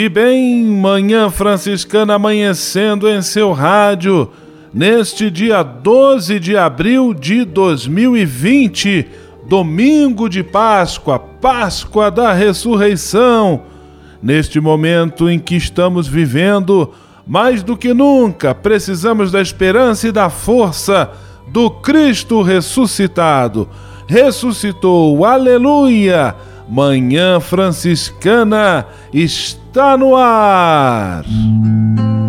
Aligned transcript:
E 0.00 0.08
bem, 0.08 0.64
Manhã 0.64 1.28
Franciscana 1.28 2.14
amanhecendo 2.14 3.08
em 3.08 3.20
seu 3.20 3.52
rádio, 3.52 4.30
neste 4.72 5.28
dia 5.28 5.64
12 5.64 6.38
de 6.38 6.56
abril 6.56 7.12
de 7.12 7.44
2020, 7.44 9.08
domingo 9.48 10.28
de 10.28 10.44
Páscoa, 10.44 11.18
Páscoa 11.18 12.12
da 12.12 12.32
Ressurreição. 12.32 13.62
Neste 14.22 14.60
momento 14.60 15.28
em 15.28 15.36
que 15.36 15.56
estamos 15.56 16.06
vivendo, 16.06 16.92
mais 17.26 17.64
do 17.64 17.76
que 17.76 17.92
nunca, 17.92 18.54
precisamos 18.54 19.32
da 19.32 19.42
esperança 19.42 20.06
e 20.06 20.12
da 20.12 20.30
força 20.30 21.10
do 21.48 21.70
Cristo 21.70 22.40
ressuscitado. 22.40 23.68
Ressuscitou, 24.06 25.24
aleluia! 25.24 26.36
Manhã 26.70 27.40
Franciscana 27.40 28.86
está 29.12 29.96
no 29.96 30.14
ar. 30.14 31.24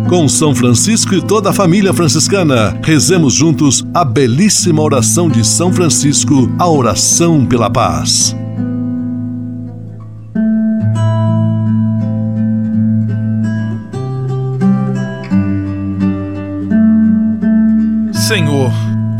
Com 0.08 0.26
São 0.28 0.54
Francisco 0.54 1.14
e 1.14 1.20
toda 1.20 1.50
a 1.50 1.52
família 1.52 1.92
franciscana, 1.92 2.76
rezemos 2.82 3.34
juntos 3.34 3.84
a 3.92 4.02
belíssima 4.02 4.82
oração 4.82 5.28
de 5.28 5.46
São 5.46 5.70
Francisco, 5.70 6.50
a 6.58 6.66
oração 6.66 7.44
pela 7.44 7.70
paz. 7.70 8.34
Senhor, 18.12 18.72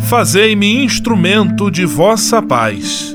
fazei-me 0.08 0.82
instrumento 0.82 1.70
de 1.70 1.84
vossa 1.84 2.40
paz 2.40 3.14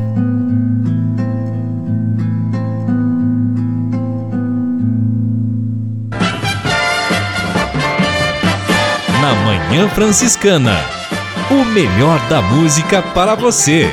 Na 9.21 9.35
Manhã 9.35 9.87
Franciscana. 9.87 10.73
O 11.51 11.63
melhor 11.63 12.19
da 12.27 12.41
música 12.41 13.03
para 13.03 13.35
você. 13.35 13.87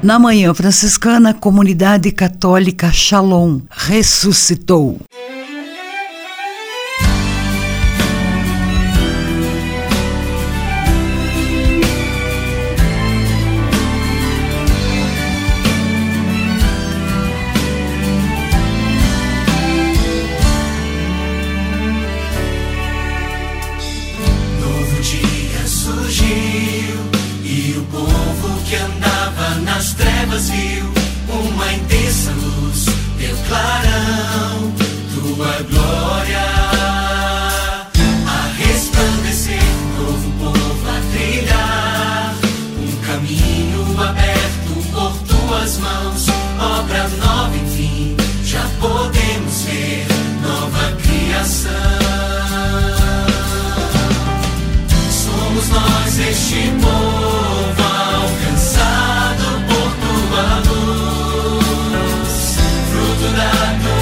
Na 0.00 0.20
Manhã 0.20 0.54
Franciscana, 0.54 1.34
Comunidade 1.34 2.12
Católica 2.12 2.92
Shalom 2.92 3.62
ressuscitou. 3.68 5.00
Luna. 63.36 63.95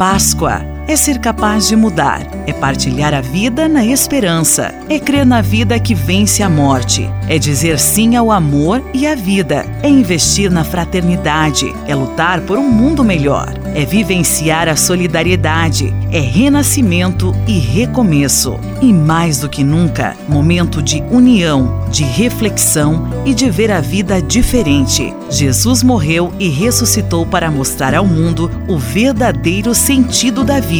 Páscoa 0.00 0.64
é 0.90 0.96
ser 0.96 1.18
capaz 1.20 1.68
de 1.68 1.76
mudar, 1.76 2.26
é 2.48 2.52
partilhar 2.52 3.14
a 3.14 3.20
vida 3.20 3.68
na 3.68 3.84
esperança, 3.84 4.74
é 4.88 4.98
crer 4.98 5.24
na 5.24 5.40
vida 5.40 5.78
que 5.78 5.94
vence 5.94 6.42
a 6.42 6.50
morte, 6.50 7.08
é 7.28 7.38
dizer 7.38 7.78
sim 7.78 8.16
ao 8.16 8.32
amor 8.32 8.82
e 8.92 9.06
à 9.06 9.14
vida, 9.14 9.64
é 9.84 9.88
investir 9.88 10.50
na 10.50 10.64
fraternidade, 10.64 11.72
é 11.86 11.94
lutar 11.94 12.40
por 12.40 12.58
um 12.58 12.68
mundo 12.68 13.04
melhor, 13.04 13.54
é 13.72 13.84
vivenciar 13.84 14.68
a 14.68 14.74
solidariedade, 14.74 15.94
é 16.10 16.18
renascimento 16.18 17.32
e 17.46 17.58
recomeço. 17.60 18.58
E 18.82 18.92
mais 18.92 19.38
do 19.38 19.48
que 19.48 19.62
nunca, 19.62 20.16
momento 20.26 20.82
de 20.82 21.04
união, 21.10 21.86
de 21.90 22.02
reflexão 22.02 23.08
e 23.24 23.34
de 23.34 23.50
ver 23.50 23.70
a 23.70 23.80
vida 23.80 24.20
diferente. 24.20 25.14
Jesus 25.28 25.82
morreu 25.82 26.32
e 26.38 26.48
ressuscitou 26.48 27.26
para 27.26 27.50
mostrar 27.50 27.94
ao 27.94 28.06
mundo 28.06 28.50
o 28.66 28.78
verdadeiro 28.78 29.74
sentido 29.74 30.42
da 30.42 30.58
vida. 30.58 30.79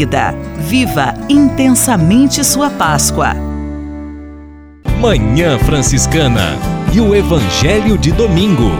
Viva 0.59 1.15
intensamente 1.29 2.43
sua 2.43 2.71
Páscoa. 2.71 3.35
Manhã 5.01 5.59
Franciscana 5.59 6.57
e 6.93 7.01
o 7.01 7.15
Evangelho 7.15 7.99
de 7.99 8.11
Domingo. 8.13 8.71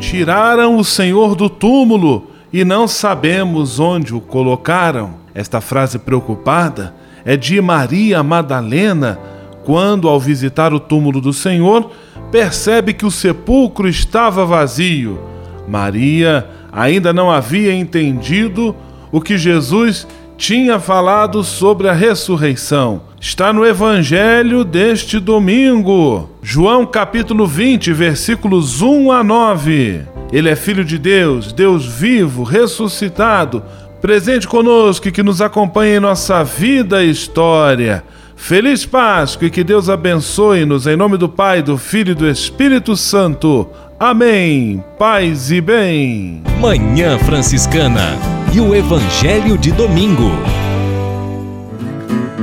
Tiraram 0.00 0.76
o 0.76 0.84
Senhor 0.84 1.34
do 1.34 1.48
túmulo 1.48 2.30
e 2.52 2.64
não 2.64 2.86
sabemos 2.86 3.80
onde 3.80 4.14
o 4.14 4.20
colocaram. 4.20 5.14
Esta 5.34 5.60
frase 5.60 5.98
preocupada 5.98 6.94
é 7.24 7.36
de 7.36 7.60
Maria 7.60 8.22
Madalena, 8.22 9.18
quando, 9.64 10.08
ao 10.08 10.20
visitar 10.20 10.74
o 10.74 10.80
túmulo 10.80 11.20
do 11.20 11.32
Senhor, 11.32 11.90
percebe 12.30 12.92
que 12.92 13.06
o 13.06 13.10
sepulcro 13.10 13.88
estava 13.88 14.44
vazio. 14.44 15.18
Maria 15.66 16.46
ainda 16.72 17.12
não 17.12 17.30
havia 17.30 17.74
entendido 17.74 18.74
o 19.12 19.20
que 19.20 19.36
Jesus 19.36 20.06
tinha 20.38 20.80
falado 20.80 21.44
sobre 21.44 21.88
a 21.88 21.92
ressurreição. 21.92 23.02
Está 23.20 23.52
no 23.52 23.64
Evangelho 23.64 24.64
deste 24.64 25.20
domingo. 25.20 26.30
João 26.42 26.84
capítulo 26.84 27.46
20, 27.46 27.92
versículos 27.92 28.82
1 28.82 29.12
a 29.12 29.22
9. 29.22 30.00
Ele 30.32 30.48
é 30.48 30.56
filho 30.56 30.84
de 30.84 30.98
Deus, 30.98 31.52
Deus 31.52 31.86
vivo, 31.86 32.42
ressuscitado, 32.42 33.62
presente 34.00 34.48
conosco 34.48 35.06
e 35.06 35.12
que 35.12 35.22
nos 35.22 35.40
acompanha 35.40 35.98
em 35.98 36.00
nossa 36.00 36.42
vida 36.42 37.04
e 37.04 37.10
história. 37.10 38.02
Feliz 38.34 38.84
Páscoa 38.84 39.46
e 39.46 39.50
que 39.50 39.62
Deus 39.62 39.88
abençoe-nos 39.88 40.88
em 40.88 40.96
nome 40.96 41.16
do 41.16 41.28
Pai, 41.28 41.62
do 41.62 41.78
Filho 41.78 42.10
e 42.10 42.14
do 42.16 42.28
Espírito 42.28 42.96
Santo. 42.96 43.68
Amém. 44.04 44.82
Paz 44.98 45.52
e 45.52 45.60
bem. 45.60 46.42
Manhã 46.60 47.20
Franciscana 47.20 48.18
e 48.52 48.58
o 48.58 48.74
Evangelho 48.74 49.56
de 49.56 49.70
Domingo. 49.70 50.28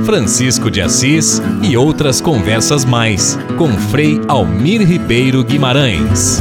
Francisco 0.06 0.70
de 0.70 0.80
Assis 0.80 1.42
e 1.62 1.76
outras 1.76 2.18
conversas 2.18 2.86
mais 2.86 3.38
com 3.58 3.68
Frei 3.90 4.18
Almir 4.26 4.80
Ribeiro 4.80 5.44
Guimarães. 5.44 6.40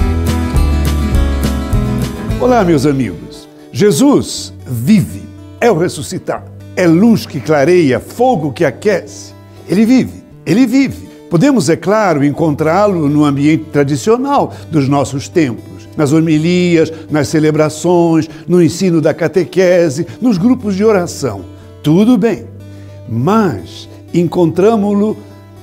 Olá, 2.39 2.63
meus 2.63 2.85
amigos. 2.85 3.49
Jesus 3.73 4.53
vive, 4.65 5.23
é 5.59 5.69
o 5.69 5.77
ressuscitado, 5.77 6.49
é 6.77 6.87
luz 6.87 7.25
que 7.25 7.41
clareia, 7.41 7.99
fogo 7.99 8.53
que 8.53 8.63
aquece. 8.63 9.33
Ele 9.67 9.85
vive, 9.85 10.23
ele 10.45 10.65
vive. 10.65 11.08
Podemos, 11.29 11.69
é 11.69 11.75
claro, 11.75 12.23
encontrá-lo 12.23 13.07
no 13.07 13.23
ambiente 13.23 13.65
tradicional 13.65 14.53
dos 14.71 14.89
nossos 14.89 15.29
tempos, 15.29 15.87
nas 15.95 16.11
homilias, 16.11 16.91
nas 17.09 17.27
celebrações, 17.27 18.27
no 18.47 18.61
ensino 18.61 18.99
da 18.99 19.13
catequese, 19.13 20.07
nos 20.19 20.37
grupos 20.37 20.75
de 20.75 20.83
oração. 20.83 21.41
Tudo 21.83 22.17
bem, 22.17 22.45
mas 23.07 23.87
encontramos-lo 24.13 25.15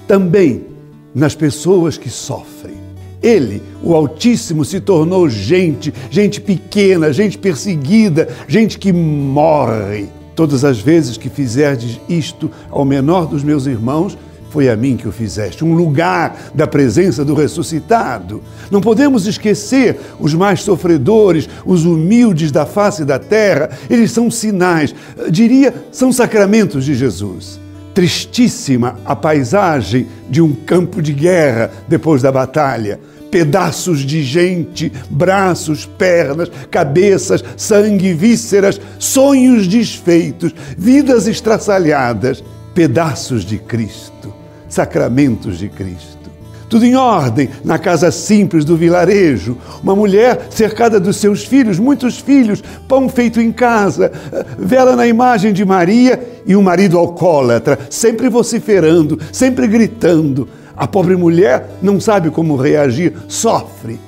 também 0.06 0.64
nas 1.12 1.35
pessoas 1.35 1.99
que 1.99 2.08
sofrem. 2.08 2.76
Ele, 3.23 3.61
o 3.82 3.94
Altíssimo, 3.94 4.64
se 4.64 4.78
tornou 4.78 5.28
gente, 5.28 5.92
gente 6.11 6.40
pequena, 6.40 7.12
gente 7.12 7.37
perseguida, 7.37 8.28
gente 8.46 8.78
que 8.78 8.92
morre. 8.92 10.06
Todas 10.37 10.64
as 10.64 10.78
vezes 10.78 11.16
que 11.16 11.30
fizerdes 11.30 11.99
isto 12.08 12.50
ao 12.70 12.85
menor 12.85 13.26
dos 13.26 13.42
meus 13.42 13.66
irmãos, 13.66 14.16
foi 14.50 14.68
a 14.68 14.76
mim 14.76 14.96
que 14.96 15.08
o 15.08 15.12
fizeste, 15.12 15.64
um 15.64 15.74
lugar 15.74 16.50
da 16.54 16.66
presença 16.66 17.24
do 17.24 17.34
ressuscitado. 17.34 18.42
Não 18.70 18.80
podemos 18.80 19.26
esquecer 19.26 19.98
os 20.18 20.34
mais 20.34 20.62
sofredores, 20.62 21.48
os 21.64 21.84
humildes 21.84 22.50
da 22.50 22.64
face 22.64 23.04
da 23.04 23.18
terra, 23.18 23.70
eles 23.90 24.12
são 24.12 24.30
sinais, 24.30 24.94
diria, 25.30 25.74
são 25.90 26.12
sacramentos 26.12 26.84
de 26.84 26.94
Jesus. 26.94 27.60
Tristíssima 27.94 28.98
a 29.04 29.16
paisagem 29.16 30.06
de 30.28 30.42
um 30.42 30.52
campo 30.52 31.00
de 31.00 31.12
guerra 31.12 31.70
depois 31.88 32.22
da 32.22 32.30
batalha. 32.30 33.00
Pedaços 33.30 34.00
de 34.00 34.22
gente, 34.22 34.92
braços, 35.10 35.84
pernas, 35.84 36.50
cabeças, 36.70 37.42
sangue, 37.56 38.14
vísceras, 38.14 38.80
sonhos 38.98 39.66
desfeitos, 39.66 40.54
vidas 40.78 41.26
estraçalhadas, 41.26 42.42
pedaços 42.74 43.44
de 43.44 43.58
Cristo 43.58 44.35
sacramentos 44.76 45.59
de 45.59 45.71
Cristo. 45.71 46.30
Tudo 46.68 46.85
em 46.85 46.97
ordem 46.97 47.49
na 47.64 47.78
casa 47.78 48.11
simples 48.11 48.62
do 48.62 48.76
vilarejo. 48.76 49.56
Uma 49.83 49.97
mulher 49.97 50.49
cercada 50.50 51.00
dos 51.00 51.16
seus 51.16 51.45
filhos, 51.45 51.78
muitos 51.78 52.18
filhos, 52.18 52.62
pão 52.87 53.09
feito 53.09 53.40
em 53.40 53.50
casa, 53.50 54.12
vela 54.59 54.95
na 54.95 55.06
imagem 55.06 55.52
de 55.52 55.64
Maria 55.64 56.21
e 56.45 56.54
um 56.54 56.61
marido 56.61 56.99
alcoólatra, 56.99 57.78
sempre 57.88 58.28
vociferando, 58.28 59.18
sempre 59.33 59.66
gritando. 59.66 60.47
A 60.76 60.87
pobre 60.87 61.16
mulher 61.16 61.71
não 61.80 61.99
sabe 61.99 62.30
como 62.30 62.56
reagir, 62.56 63.14
sofre. 63.28 63.99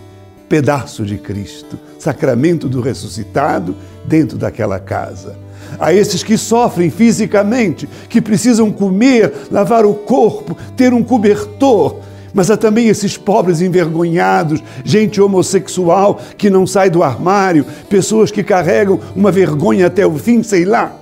Pedaço 0.51 1.05
de 1.05 1.17
Cristo, 1.17 1.79
sacramento 1.99 2.69
do 2.69 2.83
ressuscitado 2.83 3.75
dentro 4.05 4.37
daquela 4.37 4.79
casa 4.79 5.48
a 5.79 5.93
esses 5.93 6.23
que 6.23 6.37
sofrem 6.37 6.91
fisicamente, 6.91 7.89
que 8.09 8.21
precisam 8.21 8.71
comer, 8.71 9.33
lavar 9.51 9.85
o 9.85 9.95
corpo, 9.95 10.57
ter 10.77 10.93
um 10.93 11.03
cobertor. 11.03 12.01
Mas 12.33 12.51
há 12.51 12.57
também 12.57 12.89
esses 12.89 13.17
pobres 13.17 13.61
envergonhados, 13.61 14.63
gente 14.85 15.21
homossexual 15.21 16.21
que 16.37 16.51
não 16.51 16.67
sai 16.67 16.91
do 16.91 17.03
armário, 17.03 17.65
pessoas 17.89 18.31
que 18.31 18.43
carregam 18.43 19.01
uma 19.17 19.33
vergonha 19.33 19.87
até 19.87 20.07
o 20.07 20.17
fim, 20.17 20.43
sei 20.43 20.65
lá. 20.65 20.95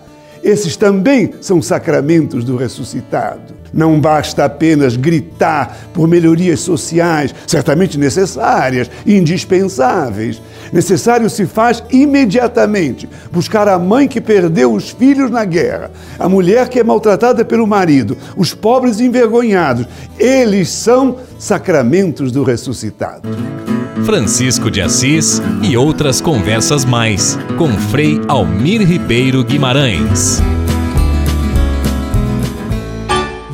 Esses 0.43 0.77
também 0.77 1.33
são 1.41 1.61
sacramentos 1.61 2.45
do 2.45 2.57
ressuscitado. 2.57 3.56
Não 3.73 4.01
basta 4.01 4.45
apenas 4.45 4.97
gritar 4.97 5.77
por 5.93 6.09
melhorias 6.09 6.61
sociais, 6.61 7.35
certamente 7.47 7.99
necessárias 7.99 8.91
e 9.05 9.17
indispensáveis. 9.17 10.41
Necessário 10.73 11.29
se 11.31 11.47
faz 11.47 11.83
imediatamente 11.91 13.09
buscar 13.31 13.69
a 13.69 13.79
mãe 13.79 14.09
que 14.09 14.21
perdeu 14.21 14.73
os 14.73 14.91
filhos 14.91 15.31
na 15.31 15.45
guerra, 15.45 15.91
a 16.19 16.29
mulher 16.29 16.69
que 16.69 16.79
é 16.79 16.85
maltratada 16.85 17.45
pelo 17.45 17.67
marido, 17.67 18.17
os 18.37 18.55
pobres 18.55 19.01
envergonhados. 19.01 19.87
Eles 20.19 20.69
são 20.69 21.17
sacramentos 21.39 22.33
do 22.33 22.43
ressuscitado. 22.43 23.29
Francisco 24.05 24.71
de 24.71 24.81
Assis 24.81 25.43
e 25.63 25.77
outras 25.77 26.21
conversas 26.21 26.85
mais 26.85 27.39
com 27.57 27.73
Frei 27.73 28.21
Almir 28.29 28.83
Ribeiro 28.83 29.43
Guimarães. 29.43 30.41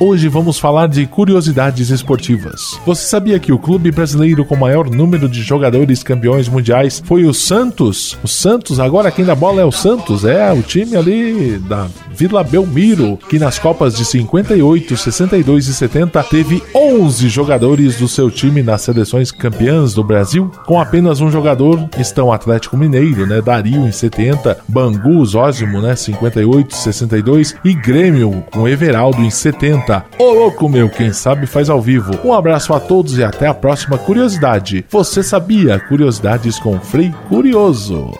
Hoje 0.00 0.28
vamos 0.28 0.60
falar 0.60 0.86
de 0.86 1.04
curiosidades 1.06 1.90
esportivas. 1.90 2.78
Você 2.86 3.04
sabia 3.04 3.40
que 3.40 3.50
o 3.50 3.58
clube 3.58 3.90
brasileiro 3.90 4.44
com 4.44 4.54
maior 4.54 4.88
número 4.88 5.28
de 5.28 5.42
jogadores 5.42 6.04
campeões 6.04 6.48
mundiais 6.48 7.02
foi 7.04 7.24
o 7.24 7.34
Santos? 7.34 8.16
O 8.22 8.28
Santos, 8.28 8.78
agora 8.78 9.10
quem 9.10 9.24
dá 9.24 9.34
bola 9.34 9.60
é 9.60 9.64
o 9.64 9.72
Santos, 9.72 10.24
é 10.24 10.52
o 10.52 10.62
time 10.62 10.96
ali 10.96 11.58
da 11.58 11.88
Vila 12.12 12.44
Belmiro, 12.44 13.18
que 13.28 13.40
nas 13.40 13.58
Copas 13.58 13.96
de 13.96 14.04
58, 14.04 14.96
62 14.96 15.66
e 15.66 15.74
70 15.74 16.22
teve 16.22 16.62
11 16.72 17.28
jogadores 17.28 17.96
do 17.96 18.06
seu 18.06 18.30
time 18.30 18.62
nas 18.62 18.82
seleções 18.82 19.32
campeãs 19.32 19.94
do 19.94 20.04
Brasil. 20.04 20.48
Com 20.64 20.80
apenas 20.80 21.20
um 21.20 21.28
jogador 21.28 21.88
estão 21.98 22.32
Atlético 22.32 22.76
Mineiro, 22.76 23.26
né, 23.26 23.42
Dario 23.42 23.84
em 23.84 23.90
70, 23.90 24.58
Bangu, 24.68 25.26
Zózimo, 25.26 25.80
né, 25.80 25.96
58, 25.96 26.76
62 26.76 27.56
e 27.64 27.74
Grêmio 27.74 28.44
com 28.52 28.68
Everaldo 28.68 29.22
em 29.22 29.30
70. 29.30 29.87
Ô 30.18 30.32
louco 30.32 30.68
meu, 30.68 30.88
quem 30.90 31.12
sabe 31.12 31.46
faz 31.46 31.70
ao 31.70 31.80
vivo. 31.80 32.18
Um 32.24 32.32
abraço 32.32 32.74
a 32.74 32.80
todos 32.80 33.16
e 33.16 33.24
até 33.24 33.46
a 33.46 33.54
próxima 33.54 33.96
curiosidade. 33.96 34.84
Você 34.90 35.22
sabia? 35.22 35.78
Curiosidades 35.80 36.58
com 36.58 36.78
Frei 36.78 37.14
Curioso. 37.28 38.12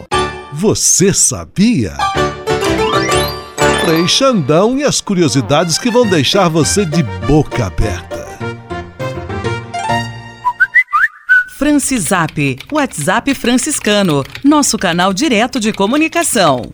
Você 0.51 1.13
sabia? 1.13 1.93
Frei 3.85 4.07
Xandão 4.07 4.77
e 4.77 4.83
as 4.83 5.01
curiosidades 5.01 5.77
que 5.77 5.89
vão 5.89 6.07
deixar 6.07 6.49
você 6.49 6.85
de 6.85 7.03
boca 7.03 7.67
aberta. 7.67 8.19
Francisap, 11.57 12.57
WhatsApp 12.71 13.35
franciscano, 13.35 14.23
nosso 14.43 14.77
canal 14.77 15.13
direto 15.13 15.59
de 15.59 15.73
comunicação. 15.73 16.73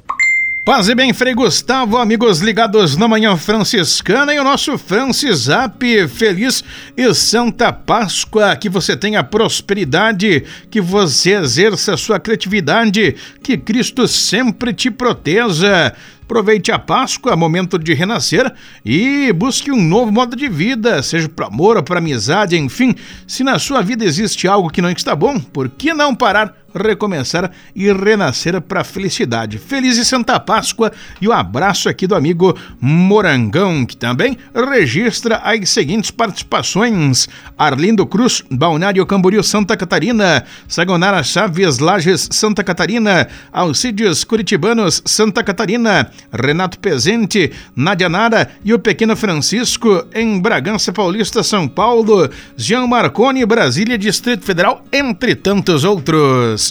Paz 0.65 0.89
e 0.89 0.95
bem, 0.95 1.13
Frei 1.13 1.35
Gustavo, 1.35 1.95
amigos 1.95 2.39
ligados 2.39 2.97
na 2.97 3.07
Manhã 3.07 3.37
Franciscana 3.37 4.33
e 4.33 4.39
o 4.39 4.43
nosso 4.43 4.75
Francisap. 4.79 6.07
Feliz 6.07 6.63
e 6.97 7.13
Santa 7.13 7.71
Páscoa, 7.71 8.55
que 8.55 8.67
você 8.67 8.97
tenha 8.97 9.23
prosperidade, 9.23 10.43
que 10.71 10.81
você 10.81 11.35
exerça 11.35 11.95
sua 11.95 12.19
criatividade, 12.19 13.15
que 13.43 13.55
Cristo 13.59 14.07
sempre 14.07 14.73
te 14.73 14.89
proteja. 14.89 15.93
Aproveite 16.23 16.71
a 16.71 16.79
Páscoa, 16.79 17.35
momento 17.35 17.77
de 17.77 17.93
renascer 17.93 18.51
e 18.83 19.31
busque 19.33 19.71
um 19.71 19.83
novo 19.83 20.11
modo 20.11 20.35
de 20.35 20.49
vida, 20.49 21.03
seja 21.03 21.29
para 21.29 21.45
amor 21.45 21.77
ou 21.77 21.83
para 21.83 21.99
amizade, 21.99 22.57
enfim. 22.57 22.95
Se 23.27 23.43
na 23.43 23.59
sua 23.59 23.83
vida 23.83 24.03
existe 24.03 24.47
algo 24.47 24.71
que 24.71 24.81
não 24.81 24.89
está 24.89 25.15
bom, 25.15 25.39
por 25.39 25.69
que 25.69 25.93
não 25.93 26.15
parar? 26.15 26.64
Recomeçar 26.75 27.51
e 27.75 27.91
renascer 27.91 28.59
para 28.61 28.81
a 28.81 28.83
felicidade. 28.83 29.57
Feliz 29.57 29.97
e 29.97 30.05
Santa 30.05 30.39
Páscoa 30.39 30.91
e 31.21 31.27
o 31.27 31.31
um 31.31 31.33
abraço 31.33 31.87
aqui 31.87 32.05
do 32.05 32.15
amigo 32.15 32.57
Morangão, 32.79 33.85
que 33.85 33.95
também 33.95 34.37
registra 34.53 35.37
as 35.37 35.69
seguintes 35.69 36.11
participações: 36.11 37.27
Arlindo 37.57 38.05
Cruz, 38.05 38.43
Balneário 38.51 39.05
Camboriú, 39.05 39.43
Santa 39.43 39.77
Catarina, 39.77 40.43
Sagonara 40.67 41.23
Chaves, 41.23 41.79
Lages, 41.79 42.29
Santa 42.31 42.63
Catarina, 42.63 43.27
Alcídios 43.51 44.23
Curitibanos, 44.23 45.01
Santa 45.05 45.43
Catarina, 45.43 46.09
Renato 46.31 46.79
Pezente, 46.79 47.51
Nadia 47.75 48.09
Nara 48.09 48.49
e 48.63 48.73
o 48.73 48.79
pequeno 48.79 49.15
Francisco 49.15 50.05
em 50.13 50.39
Bragança 50.39 50.91
Paulista, 50.91 51.43
São 51.43 51.67
Paulo, 51.67 52.29
Jean 52.57 52.87
Marconi, 52.87 53.45
Brasília, 53.45 53.97
Distrito 53.97 54.45
Federal, 54.45 54.83
entre 54.91 55.35
tantos 55.35 55.83
outros. 55.83 56.64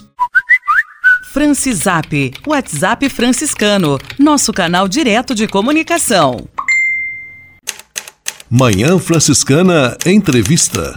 Francisap, 1.35 2.33
WhatsApp 2.47 3.09
franciscano, 3.09 3.99
nosso 4.17 4.53
canal 4.53 4.87
direto 4.87 5.35
de 5.35 5.49
comunicação. 5.49 6.47
Manhã 8.49 9.00
Franciscana 9.00 9.97
Entrevista. 10.07 10.97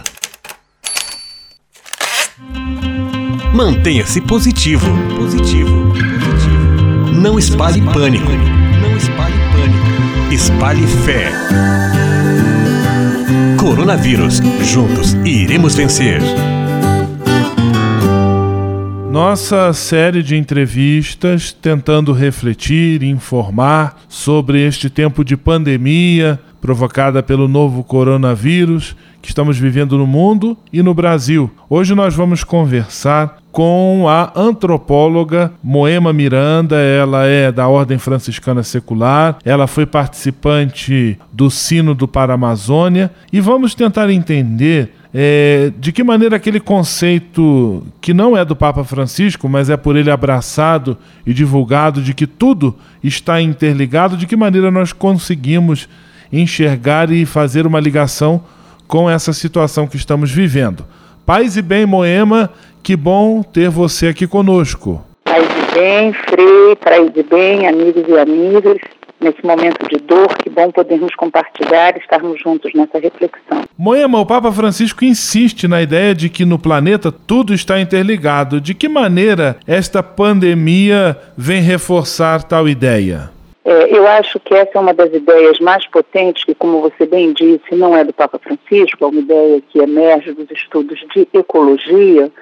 Mantenha-se 3.52 4.20
positivo. 4.20 4.86
Positivo. 5.16 5.92
Positivo. 5.92 7.12
Não 7.20 7.36
espalhe 7.36 7.82
pânico. 7.92 8.30
Não 8.80 8.96
espalhe 8.96 9.34
pânico. 9.50 10.32
Espalhe 10.32 10.86
fé. 11.04 11.32
Coronavírus. 13.58 14.38
Juntos 14.62 15.14
iremos 15.24 15.74
vencer. 15.74 16.22
Nossa 19.18 19.72
série 19.72 20.22
de 20.22 20.36
entrevistas 20.36 21.50
tentando 21.50 22.12
refletir 22.12 23.02
informar 23.02 23.96
sobre 24.08 24.64
este 24.64 24.88
tempo 24.88 25.24
de 25.24 25.36
pandemia 25.36 26.38
provocada 26.60 27.20
pelo 27.20 27.48
novo 27.48 27.82
coronavírus 27.82 28.94
que 29.20 29.30
estamos 29.30 29.58
vivendo 29.58 29.98
no 29.98 30.06
mundo 30.06 30.56
e 30.72 30.84
no 30.84 30.94
Brasil. 30.94 31.50
Hoje 31.68 31.96
nós 31.96 32.14
vamos 32.14 32.44
conversar 32.44 33.38
com 33.50 34.06
a 34.08 34.32
antropóloga 34.36 35.52
Moema 35.60 36.12
Miranda, 36.12 36.76
ela 36.76 37.26
é 37.26 37.50
da 37.50 37.66
Ordem 37.66 37.98
Franciscana 37.98 38.62
Secular, 38.62 39.38
ela 39.44 39.66
foi 39.66 39.84
participante 39.84 41.18
do 41.32 41.50
Sino 41.50 41.92
do 41.92 42.06
Paramazônia 42.06 43.10
e 43.32 43.40
vamos 43.40 43.74
tentar 43.74 44.08
entender 44.10 44.94
é, 45.20 45.72
de 45.76 45.90
que 45.90 46.04
maneira 46.04 46.36
aquele 46.36 46.60
conceito 46.60 47.82
que 48.00 48.14
não 48.14 48.36
é 48.36 48.44
do 48.44 48.54
Papa 48.54 48.84
Francisco, 48.84 49.48
mas 49.48 49.68
é 49.68 49.76
por 49.76 49.96
ele 49.96 50.12
abraçado 50.12 50.96
e 51.26 51.34
divulgado 51.34 52.00
de 52.00 52.14
que 52.14 52.24
tudo 52.24 52.76
está 53.02 53.42
interligado, 53.42 54.16
de 54.16 54.28
que 54.28 54.36
maneira 54.36 54.70
nós 54.70 54.92
conseguimos 54.92 55.88
enxergar 56.32 57.10
e 57.10 57.26
fazer 57.26 57.66
uma 57.66 57.80
ligação 57.80 58.40
com 58.86 59.10
essa 59.10 59.32
situação 59.32 59.88
que 59.88 59.96
estamos 59.96 60.30
vivendo. 60.30 60.86
Paz 61.26 61.56
e 61.56 61.62
bem, 61.62 61.84
Moema, 61.84 62.48
que 62.80 62.94
bom 62.94 63.42
ter 63.42 63.70
você 63.70 64.06
aqui 64.06 64.24
conosco. 64.24 65.04
Paz 65.24 65.42
e 65.42 65.74
bem, 65.74 66.12
Frei, 66.12 66.76
paz 66.76 67.10
e 67.16 67.22
bem, 67.24 67.66
amigos 67.66 68.04
e 68.06 68.16
amigas 68.16 68.78
nesse 69.20 69.44
momento 69.44 69.88
de 69.88 69.98
dor, 69.98 70.28
que 70.38 70.48
bom 70.48 70.70
podermos 70.70 71.14
compartilhar 71.14 71.96
e 71.96 72.00
estarmos 72.00 72.40
juntos 72.40 72.72
nessa 72.74 72.98
reflexão. 72.98 73.64
Moema, 73.76 74.20
o 74.20 74.26
Papa 74.26 74.50
Francisco 74.52 75.04
insiste 75.04 75.68
na 75.68 75.82
ideia 75.82 76.14
de 76.14 76.28
que 76.28 76.44
no 76.44 76.58
planeta 76.58 77.12
tudo 77.12 77.54
está 77.54 77.80
interligado. 77.80 78.60
De 78.60 78.74
que 78.74 78.88
maneira 78.88 79.56
esta 79.66 80.02
pandemia 80.02 81.16
vem 81.36 81.60
reforçar 81.60 82.42
tal 82.42 82.68
ideia? 82.68 83.30
É, 83.64 83.94
eu 83.94 84.06
acho 84.06 84.40
que 84.40 84.54
essa 84.54 84.70
é 84.74 84.80
uma 84.80 84.94
das 84.94 85.12
ideias 85.12 85.60
mais 85.60 85.86
potentes, 85.86 86.42
que, 86.42 86.54
como 86.54 86.80
você 86.80 87.04
bem 87.04 87.32
disse, 87.32 87.74
não 87.74 87.96
é 87.96 88.02
do 88.02 88.14
Papa 88.14 88.38
Francisco, 88.38 89.04
é 89.04 89.06
uma 89.06 89.20
ideia 89.20 89.62
que 89.68 89.78
emerge 89.78 90.32
dos 90.32 90.50
estudos 90.50 90.98
de 91.14 91.28
ecologia, 91.34 92.32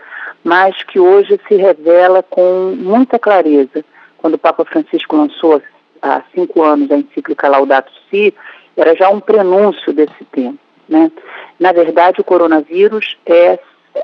mas 0.45 0.81
que 0.85 1.01
hoje 1.01 1.41
se 1.49 1.57
revela 1.57 2.23
com 2.23 2.77
muita 2.79 3.19
clareza. 3.19 3.85
Quando 4.19 4.35
o 4.35 4.39
Papa 4.39 4.65
Francisco 4.65 5.17
lançou 5.17 5.61
há 6.07 6.23
cinco 6.35 6.63
anos 6.63 6.91
a 6.91 6.97
encíclica 6.97 7.49
Laudato 7.49 7.91
Si, 8.11 8.35
era 8.77 8.95
já 8.95 9.09
um 9.09 9.21
prenúncio 9.21 9.93
desse 9.93 10.25
tema. 10.33 10.55
Né? 10.89 11.11
Na 11.59 11.73
verdade, 11.73 12.21
o 12.21 12.25
coronavírus 12.25 13.17
é, 13.27 13.59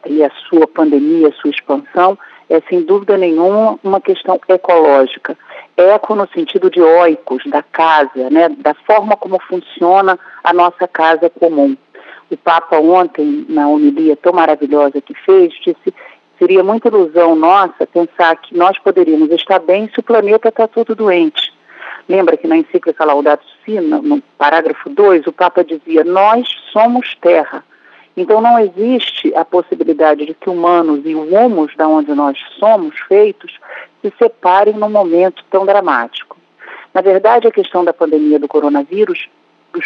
e 0.07 0.25
a 0.25 0.31
sua 0.49 0.67
pandemia, 0.67 1.29
a 1.29 1.33
sua 1.33 1.51
expansão, 1.51 2.19
é 2.49 2.61
sem 2.69 2.83
dúvida 2.83 3.17
nenhuma 3.17 3.79
uma 3.83 4.01
questão 4.01 4.41
ecológica. 4.49 5.37
Eco 5.77 6.15
no 6.15 6.29
sentido 6.29 6.71
de 6.71 6.81
oikos, 6.81 7.43
da 7.47 7.63
casa, 7.63 8.29
né? 8.31 8.49
da 8.49 8.75
forma 8.75 9.17
como 9.17 9.39
funciona 9.41 10.19
a 10.43 10.53
nossa 10.53 10.87
casa 10.89 11.31
comum. 11.31 11.77
O 12.31 12.37
Papa 12.37 12.79
ontem, 12.79 13.47
na 13.49 13.69
homilia 13.69 14.17
tão 14.17 14.33
maravilhosa 14.33 15.01
que 15.01 15.15
fez, 15.15 15.53
disse 15.65 15.95
seria 16.39 16.65
muita 16.65 16.89
ilusão 16.89 17.37
nossa 17.37 17.87
pensar 17.87 18.35
que 18.37 18.57
nós 18.57 18.77
poderíamos 18.79 19.31
estar 19.31 19.61
bem 19.61 19.89
se 19.89 20.01
o 20.01 20.03
planeta 20.03 20.49
está 20.49 20.67
todo 20.67 20.93
doente. 20.93 21.53
Lembra 22.09 22.37
que 22.37 22.47
na 22.47 22.57
encíclica 22.57 23.05
Laudato 23.05 23.45
Si, 23.65 23.81
no 23.81 24.21
parágrafo 24.37 24.91
2, 24.91 25.27
o 25.27 25.33
Papa 25.33 25.65
dizia: 25.65 26.05
Nós 26.05 26.49
somos 26.73 27.15
terra 27.21 27.65
Então 28.17 28.41
não 28.41 28.59
existe 28.59 29.35
a 29.35 29.45
possibilidade 29.45 30.27
de 30.27 30.35
que 30.35 30.51
humanos 30.51 31.01
e 31.05 31.15
o 31.15 31.23
humus, 31.23 31.75
da 31.77 31.89
onde 31.89 32.13
nós 32.13 32.39
somos 32.59 32.99
feitos, 33.09 33.59
se 34.01 34.13
separem 34.19 34.75
num 34.75 34.91
momento 34.91 35.45
tão 35.51 35.65
dramático. 35.65 36.37
Na 36.93 37.01
verdade, 37.01 37.47
a 37.47 37.53
questão 37.53 37.85
da 37.85 37.93
pandemia 37.93 38.39
do 38.39 38.49
coronavírus 38.49 39.29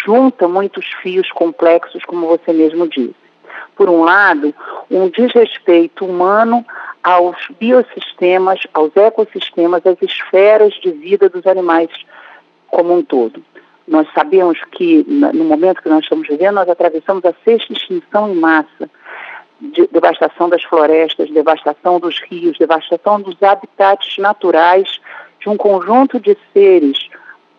junta 0.04 0.48
muitos 0.48 0.86
fios 1.02 1.30
complexos, 1.30 2.04
como 2.04 2.26
você 2.26 2.52
mesmo 2.52 2.88
disse. 2.88 3.25
Por 3.74 3.88
um 3.88 4.04
lado, 4.04 4.54
um 4.90 5.08
desrespeito 5.08 6.04
humano 6.04 6.64
aos 7.02 7.36
biossistemas, 7.60 8.60
aos 8.74 8.96
ecossistemas, 8.96 9.86
às 9.86 10.00
esferas 10.02 10.74
de 10.74 10.90
vida 10.90 11.28
dos 11.28 11.46
animais 11.46 11.90
como 12.68 12.94
um 12.94 13.02
todo. 13.02 13.42
Nós 13.86 14.08
sabemos 14.12 14.58
que, 14.72 15.04
no 15.06 15.44
momento 15.44 15.80
que 15.80 15.88
nós 15.88 16.02
estamos 16.02 16.26
vivendo, 16.26 16.56
nós 16.56 16.68
atravessamos 16.68 17.24
a 17.24 17.32
sexta 17.44 17.72
extinção 17.72 18.30
em 18.30 18.34
massa. 18.34 18.90
De 19.60 19.86
devastação 19.86 20.48
das 20.48 20.62
florestas, 20.64 21.30
devastação 21.30 21.98
dos 21.98 22.20
rios, 22.20 22.58
devastação 22.58 23.20
dos 23.20 23.40
habitats 23.42 24.18
naturais 24.18 25.00
de 25.40 25.48
um 25.48 25.56
conjunto 25.56 26.20
de 26.20 26.36
seres, 26.52 27.08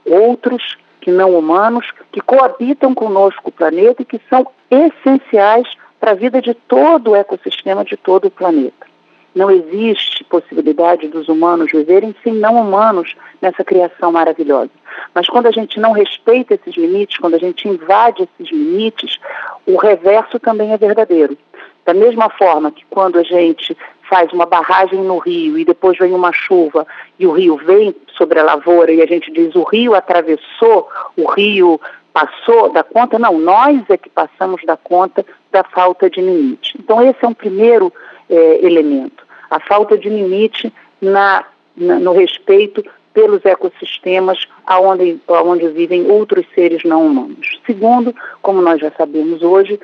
outros 0.06 0.78
que 1.02 1.10
não 1.10 1.36
humanos, 1.36 1.92
que 2.12 2.20
coabitam 2.20 2.94
conosco 2.94 3.50
o 3.50 3.52
planeta 3.52 4.02
e 4.02 4.06
que 4.06 4.20
são 4.30 4.46
essenciais 4.70 5.68
para 6.08 6.14
a 6.14 6.16
vida 6.16 6.42
de 6.42 6.54
todo 6.54 7.12
o 7.12 7.16
ecossistema 7.18 7.84
de 7.84 7.98
todo 7.98 8.30
o 8.30 8.32
planeta. 8.32 8.88
Não 9.36 9.52
existe 9.52 10.24
possibilidade 10.24 11.10
dos 11.10 11.28
humanos 11.28 11.70
viverem 11.70 12.16
sem 12.24 12.34
não 12.34 12.56
humanos 12.56 13.14
nessa 13.42 13.62
criação 13.62 14.14
maravilhosa. 14.14 14.72
Mas 15.14 15.28
quando 15.28 15.48
a 15.48 15.52
gente 15.52 15.82
não 15.82 15.92
respeita 15.92 16.54
esses 16.54 16.78
limites, 16.78 17.18
quando 17.18 17.34
a 17.34 17.38
gente 17.38 17.68
invade 17.68 18.24
esses 18.24 18.54
limites, 18.54 19.20
o 19.66 19.76
reverso 19.76 20.40
também 20.40 20.72
é 20.72 20.78
verdadeiro. 20.78 21.38
Da 21.86 21.94
mesma 21.94 22.30
forma 22.30 22.72
que 22.72 22.86
quando 22.90 23.20
a 23.20 23.24
gente 23.24 23.78
faz 24.10 24.32
uma 24.32 24.46
barragem 24.46 25.04
no 25.04 25.18
rio 25.18 25.58
e 25.58 25.66
depois 25.66 25.98
vem 25.98 26.14
uma 26.14 26.32
chuva 26.32 26.88
e 27.20 27.28
o 27.28 27.34
rio 27.34 27.58
vem 27.58 27.94
sobre 28.16 28.40
a 28.40 28.44
lavoura 28.44 28.94
e 28.94 29.02
a 29.02 29.06
gente 29.06 29.30
diz 29.30 29.54
o 29.56 29.64
rio 29.64 29.94
atravessou, 29.94 30.88
o 31.18 31.30
rio 31.32 31.82
passou 32.18 32.74
da 32.74 32.84
conta, 32.84 33.20
não, 33.20 33.38
nós 33.38 33.80
é 33.90 33.96
que 33.96 34.10
passamos 34.10 34.64
da 34.66 34.76
conta 34.76 35.24
da 35.52 35.64
falta 35.64 36.10
de 36.10 36.20
limite. 36.20 36.76
Então 36.80 37.00
esse 37.08 37.24
é 37.24 37.28
um 37.28 37.34
primeiro 37.34 37.94
é, 38.28 38.66
elemento, 38.66 39.24
a 39.52 39.60
falta 39.60 39.96
de 39.96 40.10
limite 40.10 40.74
na, 41.00 41.46
na, 41.76 42.00
no 42.00 42.14
respeito 42.14 42.84
pelos 43.14 43.46
ecossistemas 43.46 44.48
aonde, 44.66 45.20
aonde 45.28 45.68
vivem 45.70 46.10
outros 46.10 46.44
seres 46.56 46.84
não 46.84 47.06
humanos. 47.06 47.60
Segundo, 47.68 48.16
como 48.42 48.64
nós 48.64 48.80
já 48.82 48.92
sabemos 48.98 49.44
hoje, 49.44 49.80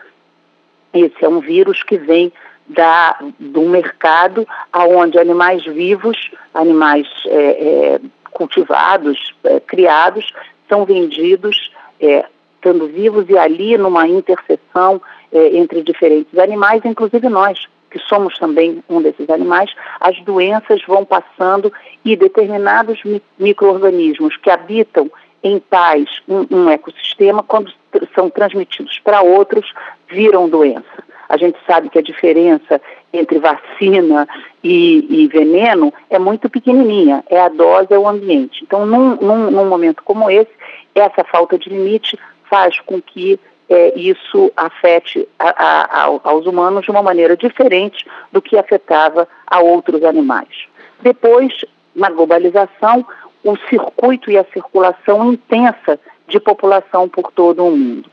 esse 0.91 1.24
é 1.24 1.30
um 1.30 1.39
vírus 1.39 1.84
que 1.84 2.00
vem 2.00 2.34
da, 2.65 3.15
do 3.39 3.62
mercado 3.62 4.48
aonde 4.72 5.19
animais 5.19 5.63
vivos, 5.65 6.32
animais 6.52 7.08
é, 7.28 7.36
é, 7.36 8.02
cultivados, 8.32 9.36
é, 9.43 9.60
criados, 9.60 10.34
são 10.67 10.84
vendidos 10.84 11.72
é, 11.99 12.25
estando 12.56 12.88
vivos 12.88 13.25
e 13.29 13.38
ali 13.38 13.77
numa 13.77 14.08
interseção 14.08 15.01
é, 15.32 15.58
entre 15.58 15.84
diferentes 15.84 16.38
animais, 16.38 16.82
inclusive 16.86 17.27
nós, 17.27 17.67
que 17.91 17.99
somos 17.99 18.38
também 18.39 18.84
um 18.89 19.01
desses 19.01 19.29
animais, 19.29 19.69
as 19.99 20.19
doenças 20.21 20.82
vão 20.88 21.06
passando 21.06 21.71
e 22.03 22.15
determinados 22.15 23.01
micro-organismos 23.38 24.38
que 24.38 24.49
habitam 24.49 25.12
em 25.43 25.60
paz 25.60 26.06
um, 26.27 26.47
um 26.49 26.69
ecossistema, 26.69 27.43
quando 27.43 27.71
são 28.15 28.29
transmitidos 28.29 28.99
para 28.99 29.21
outros, 29.21 29.71
viram 30.10 30.49
doença. 30.49 31.03
A 31.27 31.38
gente 31.38 31.58
sabe 31.67 31.89
que 31.89 31.99
a 31.99 32.03
diferença 32.03 32.82
entre 33.12 33.39
vacina 33.39 34.27
e, 34.63 35.06
e, 35.10 35.27
veneno 35.27 35.93
é 36.10 36.17
muito 36.17 36.49
pequenininha, 36.49 37.23
é 37.29 37.39
a 37.39 37.49
dose, 37.49 37.93
é 37.93 37.97
o 37.97 38.08
ambiente. 38.08 38.63
Então, 38.63 38.86
num, 38.86 39.15
num, 39.17 39.51
num 39.51 39.65
momento 39.65 40.01
como 40.03 40.29
esse, 40.29 40.51
essa 40.95 41.23
falta 41.23 41.58
de 41.58 41.69
limite 41.69 42.17
faz 42.49 42.79
com 42.82 43.01
que 43.01 43.39
é, 43.69 43.97
isso 43.97 44.51
afete 44.56 45.27
a, 45.39 46.03
a, 46.03 46.19
aos 46.23 46.45
humanos 46.45 46.84
de 46.84 46.91
uma 46.91 47.01
maneira 47.01 47.36
diferente 47.36 48.06
do 48.32 48.41
que 48.41 48.58
afetava 48.58 49.27
a 49.47 49.60
outros 49.60 50.03
animais. 50.03 50.67
Depois, 51.01 51.65
na 51.95 52.10
globalização, 52.10 53.06
o 53.43 53.58
circuito 53.69 54.32
e 54.32 54.38
a 54.38 54.45
circulação 54.45 55.34
intensa 55.34 55.99
de 56.27 56.39
população 56.39 57.10
por 57.10 57.32
todo 57.32 57.65
o 57.65 57.71
mundo. 57.71 58.10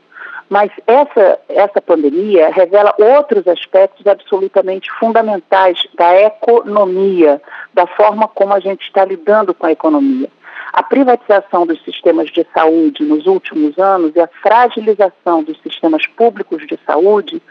Mas 0.49 0.69
essa, 0.85 1.39
essa 1.47 1.81
pandemia 1.81 2.49
revela 2.49 2.93
outros 2.97 3.47
aspectos 3.47 4.05
absolutamente 4.05 4.91
fundamentais 4.99 5.87
da 5.95 6.13
economia, 6.23 7.41
da 7.73 7.87
forma 7.87 8.27
como 8.27 8.53
a 8.53 8.59
gente 8.59 8.81
está 8.81 9.05
lidando 9.05 9.53
com 9.53 9.65
a 9.65 9.71
economia. 9.71 10.27
A 10.73 10.81
privatização 10.81 11.65
dos 11.65 11.83
sistemas 11.83 12.29
de 12.29 12.45
saúde 12.53 13.03
nos 13.03 13.27
últimos 13.27 13.77
anos 13.77 14.15
e 14.15 14.21
a 14.21 14.29
fragilização 14.41 15.43
dos 15.43 15.59
sistemas 15.61 16.07
públicos 16.07 16.65
de 16.65 16.79
saúde 16.85 17.41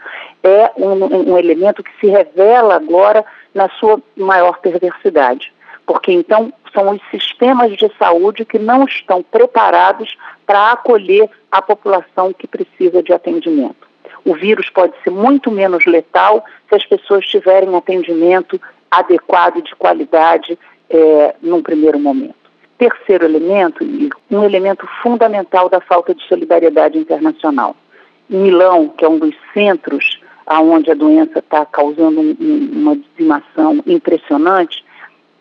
é 0.43 0.71
um, 0.75 1.31
um 1.31 1.37
elemento 1.37 1.83
que 1.83 1.91
se 1.99 2.07
revela 2.07 2.75
agora 2.75 3.23
na 3.53 3.69
sua 3.69 4.01
maior 4.17 4.59
perversidade. 4.59 5.53
Porque 5.85 6.11
então 6.11 6.51
são 6.73 6.89
os 6.95 7.01
sistemas 7.11 7.77
de 7.77 7.91
saúde 7.99 8.43
que 8.43 8.57
não 8.57 8.85
estão 8.85 9.21
preparados 9.21 10.17
para 10.45 10.71
acolher 10.71 11.29
a 11.51 11.61
população 11.61 12.33
que 12.33 12.47
precisa 12.47 13.03
de 13.03 13.13
atendimento. 13.13 13.87
O 14.25 14.33
vírus 14.33 14.69
pode 14.69 14.93
ser 15.03 15.11
muito 15.11 15.51
menos 15.51 15.85
letal 15.85 16.43
se 16.69 16.75
as 16.75 16.85
pessoas 16.85 17.25
tiverem 17.25 17.75
atendimento 17.75 18.59
adequado 18.89 19.61
de 19.61 19.75
qualidade 19.75 20.57
é, 20.89 21.35
num 21.41 21.61
primeiro 21.61 21.99
momento. 21.99 22.40
Terceiro 22.81 23.25
elemento, 23.25 23.85
um 24.31 24.43
elemento 24.43 24.87
fundamental 25.03 25.69
da 25.69 25.79
falta 25.79 26.15
de 26.15 26.27
solidariedade 26.27 26.97
internacional. 26.97 27.75
Milão, 28.27 28.87
que 28.87 29.05
é 29.05 29.07
um 29.07 29.19
dos 29.19 29.35
centros 29.53 30.19
onde 30.47 30.89
a 30.89 30.95
doença 30.95 31.37
está 31.37 31.63
causando 31.63 32.19
um, 32.19 32.69
uma 32.73 32.95
dizimação 32.95 33.83
impressionante, 33.85 34.83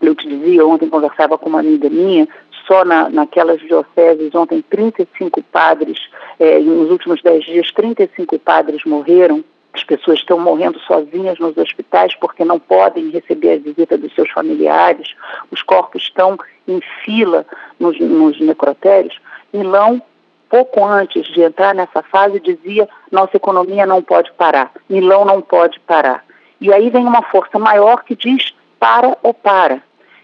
eu 0.02 0.14
te 0.14 0.28
dizia, 0.28 0.66
ontem 0.66 0.90
conversava 0.90 1.38
com 1.38 1.48
uma 1.48 1.60
amiga 1.60 1.88
minha, 1.88 2.28
só 2.66 2.84
na, 2.84 3.08
naquelas 3.08 3.58
dioceses, 3.60 4.34
ontem 4.34 4.62
35 4.68 5.42
padres, 5.44 5.98
é, 6.38 6.58
nos 6.58 6.90
últimos 6.90 7.22
10 7.22 7.44
dias, 7.46 7.72
35 7.72 8.38
padres 8.38 8.84
morreram. 8.84 9.42
As 9.72 9.84
pessoas 9.84 10.18
estão 10.18 10.38
morrendo 10.38 10.78
sozinhas 10.80 11.38
nos 11.38 11.56
hospitais 11.56 12.14
porque 12.16 12.44
não 12.44 12.58
podem 12.58 13.10
receber 13.10 13.52
a 13.52 13.58
visita 13.58 13.96
dos 13.96 14.12
seus 14.14 14.30
familiares. 14.30 15.14
Os 15.50 15.62
corpos 15.62 16.02
estão 16.02 16.36
em 16.66 16.80
fila 17.04 17.46
nos, 17.78 17.98
nos 18.00 18.40
necrotérios. 18.40 19.18
Milão, 19.52 20.02
pouco 20.48 20.84
antes 20.84 21.26
de 21.28 21.42
entrar 21.42 21.74
nessa 21.74 22.02
fase, 22.02 22.40
dizia: 22.40 22.88
nossa 23.10 23.36
economia 23.36 23.86
não 23.86 24.02
pode 24.02 24.32
parar, 24.32 24.72
Milão 24.88 25.24
não 25.24 25.40
pode 25.40 25.78
parar. 25.80 26.24
E 26.60 26.72
aí 26.72 26.90
vem 26.90 27.06
uma 27.06 27.22
força 27.22 27.58
maior 27.58 28.02
que 28.04 28.16
diz: 28.16 28.52
para 28.78 29.16
ou 29.22 29.32
para. 29.32 29.82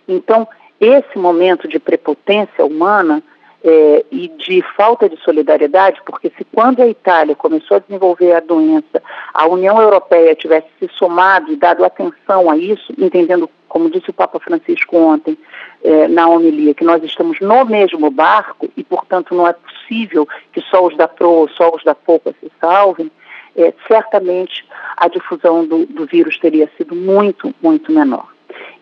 Então, 0.08 0.46
esse 0.80 1.18
momento 1.18 1.66
de 1.66 1.78
prepotência 1.78 2.64
humana 2.64 3.22
é, 3.68 4.04
e 4.12 4.28
de 4.28 4.62
falta 4.76 5.08
de 5.08 5.16
solidariedade, 5.16 6.00
porque 6.06 6.30
se 6.38 6.44
quando 6.54 6.80
a 6.80 6.86
Itália 6.86 7.34
começou 7.34 7.76
a 7.76 7.80
desenvolver 7.80 8.32
a 8.32 8.38
doença, 8.38 9.02
a 9.34 9.44
União 9.48 9.82
Europeia 9.82 10.36
tivesse 10.36 10.68
se 10.78 10.88
somado 10.96 11.50
e 11.52 11.56
dado 11.56 11.84
atenção 11.84 12.48
a 12.48 12.56
isso, 12.56 12.94
entendendo, 12.96 13.50
como 13.68 13.90
disse 13.90 14.08
o 14.08 14.14
Papa 14.14 14.38
Francisco 14.38 14.96
ontem 14.96 15.36
é, 15.82 16.06
na 16.06 16.28
homilia, 16.28 16.74
que 16.74 16.84
nós 16.84 17.02
estamos 17.02 17.40
no 17.40 17.64
mesmo 17.64 18.08
barco 18.08 18.70
e, 18.76 18.84
portanto, 18.84 19.34
não 19.34 19.48
é 19.48 19.52
possível 19.52 20.28
que 20.52 20.60
só 20.60 20.86
os 20.86 20.96
da 20.96 21.08
proa, 21.08 21.48
só 21.56 21.74
os 21.74 21.82
da 21.82 21.94
pouca 21.94 22.32
se 22.40 22.50
salvem, 22.60 23.10
é, 23.56 23.74
certamente 23.88 24.64
a 24.96 25.08
difusão 25.08 25.66
do, 25.66 25.86
do 25.86 26.06
vírus 26.06 26.38
teria 26.38 26.70
sido 26.76 26.94
muito, 26.94 27.52
muito 27.60 27.90
menor. 27.90 28.28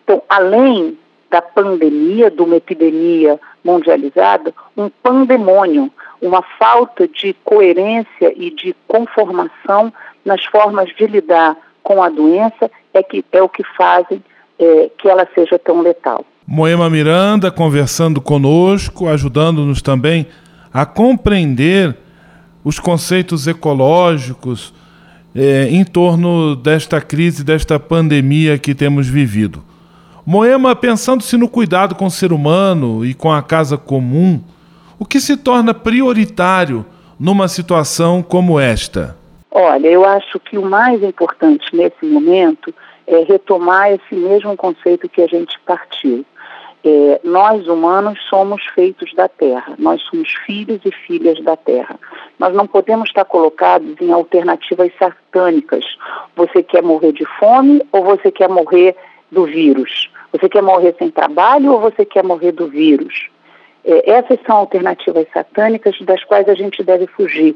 Então, 0.03 0.21
além 0.29 0.95
da 1.35 1.41
pandemia, 1.41 2.31
de 2.31 2.41
uma 2.41 2.55
epidemia 2.55 3.37
mundializada, 3.61 4.53
um 4.77 4.89
pandemônio, 4.89 5.91
uma 6.21 6.41
falta 6.57 7.09
de 7.09 7.35
coerência 7.43 8.33
e 8.37 8.49
de 8.51 8.73
conformação 8.87 9.91
nas 10.23 10.45
formas 10.45 10.87
de 10.95 11.05
lidar 11.05 11.57
com 11.83 12.01
a 12.01 12.07
doença 12.07 12.71
é, 12.93 13.03
que, 13.03 13.21
é 13.33 13.41
o 13.41 13.49
que 13.49 13.65
fazem 13.75 14.23
é, 14.57 14.89
que 14.97 15.09
ela 15.09 15.27
seja 15.35 15.59
tão 15.59 15.81
letal. 15.81 16.23
Moema 16.47 16.89
Miranda 16.89 17.51
conversando 17.51 18.21
conosco, 18.21 19.09
ajudando-nos 19.09 19.81
também 19.81 20.27
a 20.73 20.85
compreender 20.85 21.97
os 22.63 22.79
conceitos 22.79 23.45
ecológicos 23.45 24.73
é, 25.35 25.67
em 25.69 25.83
torno 25.83 26.55
desta 26.55 27.01
crise, 27.01 27.43
desta 27.43 27.77
pandemia 27.77 28.57
que 28.57 28.73
temos 28.73 29.05
vivido. 29.05 29.74
Moema, 30.27 30.75
pensando-se 30.75 31.37
no 31.37 31.47
cuidado 31.47 31.93
com 31.93 32.07
o 32.07 32.09
ser 32.09 32.33
humano 32.33 33.05
e 33.05 33.13
com 33.13 33.31
a 33.31 33.43
casa 33.43 33.77
comum, 33.77 34.41
o 34.97 35.05
que 35.05 35.19
se 35.19 35.37
torna 35.37 35.71
prioritário 35.71 36.83
numa 37.19 37.47
situação 37.47 38.23
como 38.23 38.59
esta? 38.59 39.15
Olha, 39.51 39.87
eu 39.87 40.03
acho 40.03 40.39
que 40.39 40.57
o 40.57 40.65
mais 40.65 41.03
importante 41.03 41.75
nesse 41.75 42.03
momento 42.03 42.73
é 43.05 43.19
retomar 43.19 43.91
esse 43.91 44.15
mesmo 44.15 44.57
conceito 44.57 45.07
que 45.07 45.21
a 45.21 45.27
gente 45.27 45.59
partiu. 45.63 46.25
É, 46.83 47.21
nós 47.23 47.67
humanos 47.67 48.17
somos 48.27 48.63
feitos 48.73 49.13
da 49.13 49.27
terra, 49.27 49.75
nós 49.77 50.01
somos 50.09 50.33
filhos 50.43 50.79
e 50.85 50.91
filhas 50.91 51.39
da 51.43 51.55
terra. 51.55 51.99
Nós 52.39 52.51
não 52.51 52.65
podemos 52.65 53.09
estar 53.09 53.25
colocados 53.25 53.95
em 54.01 54.11
alternativas 54.11 54.91
satânicas. 54.97 55.85
Você 56.35 56.63
quer 56.63 56.81
morrer 56.81 57.11
de 57.11 57.25
fome 57.39 57.79
ou 57.91 58.03
você 58.03 58.31
quer 58.31 58.49
morrer 58.49 58.95
do 59.35 59.45
vírus? 59.45 60.09
Você 60.31 60.49
quer 60.49 60.63
morrer 60.63 60.95
sem 60.97 61.11
trabalho 61.11 61.73
ou 61.73 61.79
você 61.79 62.03
quer 62.03 62.23
morrer 62.23 62.53
do 62.53 62.67
vírus? 62.67 63.27
É, 63.83 64.09
essas 64.09 64.39
são 64.47 64.55
alternativas 64.55 65.27
satânicas 65.31 65.95
das 66.01 66.23
quais 66.23 66.49
a 66.49 66.55
gente 66.55 66.81
deve 66.83 67.05
fugir. 67.05 67.55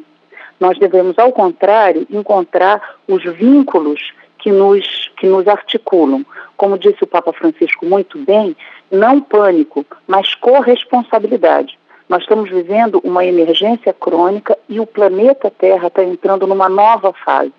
Nós 0.59 0.77
devemos, 0.77 1.17
ao 1.17 1.31
contrário, 1.31 2.05
encontrar 2.09 2.97
os 3.07 3.23
vínculos 3.23 4.11
que 4.37 4.51
nos, 4.51 5.09
que 5.17 5.25
nos 5.25 5.47
articulam. 5.47 6.25
Como 6.57 6.77
disse 6.77 7.03
o 7.03 7.07
Papa 7.07 7.31
Francisco 7.33 7.85
muito 7.85 8.17
bem, 8.19 8.55
não 8.91 9.21
pânico, 9.21 9.85
mas 10.05 10.35
corresponsabilidade. 10.35 11.79
Nós 12.09 12.23
estamos 12.23 12.49
vivendo 12.49 12.99
uma 13.03 13.23
emergência 13.23 13.93
crônica 13.93 14.57
e 14.67 14.79
o 14.79 14.85
planeta 14.85 15.49
Terra 15.51 15.87
está 15.87 16.03
entrando 16.03 16.45
numa 16.45 16.67
nova 16.67 17.13
fase. 17.13 17.53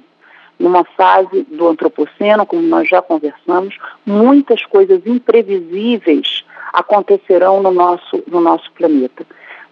Numa 0.61 0.85
fase 0.85 1.47
do 1.51 1.69
antropoceno, 1.69 2.45
como 2.45 2.61
nós 2.61 2.87
já 2.87 3.01
conversamos, 3.01 3.79
muitas 4.05 4.65
coisas 4.67 5.01
imprevisíveis 5.07 6.45
acontecerão 6.71 7.63
no 7.63 7.71
nosso, 7.71 8.23
no 8.27 8.43
nosso 8.43 8.71
planeta. 8.73 9.25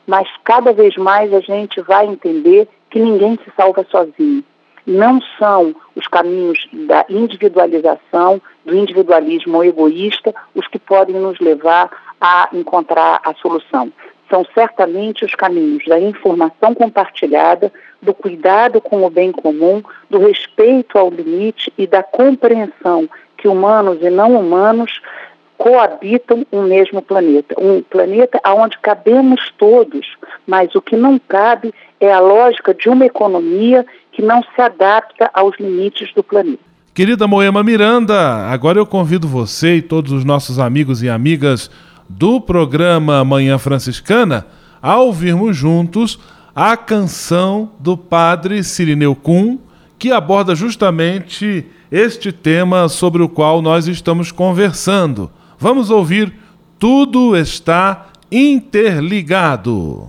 Mas 0.07 0.27
cada 0.43 0.73
vez 0.73 0.97
mais 0.97 1.33
a 1.35 1.41
gente 1.41 1.83
vai 1.83 2.07
entender 2.07 2.67
que 2.89 2.99
ninguém 2.99 3.39
se 3.45 3.53
salva 3.55 3.87
sozinho. 3.91 4.43
Não 4.87 5.21
são 5.39 5.77
os 5.95 6.09
caminhos 6.09 6.67
da 6.73 7.05
individualização, 7.11 8.41
do 8.65 8.75
individualismo 8.75 9.63
egoísta, 9.63 10.35
os 10.55 10.67
que 10.67 10.79
podem 10.79 11.17
nos 11.17 11.39
levar 11.39 11.91
a 12.19 12.49
encontrar 12.55 13.21
a 13.23 13.35
solução. 13.35 13.93
São 14.31 14.45
certamente 14.55 15.25
os 15.25 15.35
caminhos 15.35 15.85
da 15.87 15.99
informação 15.99 16.75
compartilhada, 16.75 17.73
do 18.01 18.15
cuidado 18.15 18.81
com 18.81 19.05
o 19.05 19.11
bem 19.11 19.33
comum, 19.33 19.83
do 20.09 20.19
respeito 20.19 20.99
ao 20.99 21.11
limite 21.11 21.73
e 21.77 21.87
da 21.87 22.03
compreensão 22.03 23.09
que 23.37 23.49
humanos 23.49 23.99
e 24.03 24.11
não 24.11 24.39
humanos 24.39 25.01
coabitam 25.57 26.47
um 26.53 26.63
mesmo 26.63 27.03
planeta. 27.03 27.55
Um 27.59 27.83
planeta 27.83 28.41
onde 28.47 28.79
cabemos 28.79 29.53
todos, 29.59 30.07
mas 30.47 30.75
o 30.75 30.81
que 30.81 30.97
não 30.97 31.19
cabe 31.19 31.75
é 32.01 32.13
a 32.13 32.21
lógica 32.21 32.73
de 32.73 32.89
uma 32.89 33.05
economia 33.05 33.85
que 34.13 34.23
não 34.23 34.43
se 34.55 34.61
adapta 34.61 35.29
aos 35.35 35.57
limites 35.59 36.13
do 36.15 36.23
planeta. 36.23 36.69
Querida 36.95 37.29
Moema 37.29 37.63
Miranda, 37.63 38.47
agora 38.47 38.79
eu 38.79 38.87
convido 38.87 39.29
você 39.29 39.77
e 39.77 39.83
todos 39.83 40.11
os 40.11 40.25
nossos 40.25 40.59
amigos 40.59 41.03
e 41.03 41.09
amigas 41.09 41.71
do 42.09 42.41
programa 42.41 43.25
Manhã 43.25 43.59
Franciscana 43.59 44.47
a 44.81 44.97
ouvirmos 44.99 45.57
juntos 45.57 46.19
a 46.55 46.77
canção 46.77 47.71
do 47.79 47.97
padre 47.97 48.65
Sirineu 48.65 49.15
Kuhn, 49.15 49.59
que 49.99 50.11
aborda 50.11 50.55
justamente 50.55 51.67
este 51.91 52.33
tema 52.33 52.89
sobre 52.89 53.23
o 53.23 53.29
qual 53.29 53.63
nós 53.63 53.87
estamos 53.87 54.33
conversando. 54.33 55.31
Vamos 55.59 55.91
ouvir 55.91 56.33
Tudo 56.79 57.37
está 57.37 58.07
interligado. 58.31 60.09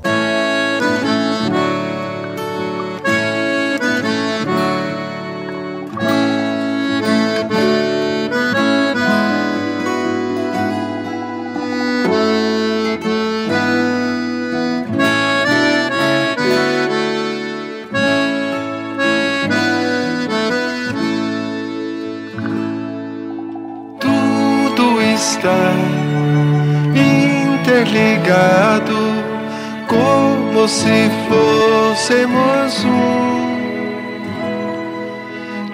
Se 30.69 31.09
fôssemos 31.27 32.85
um. 32.85 33.49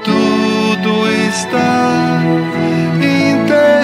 Tudo 0.01 1.11
está 1.29 2.21
interligado 2.95 3.75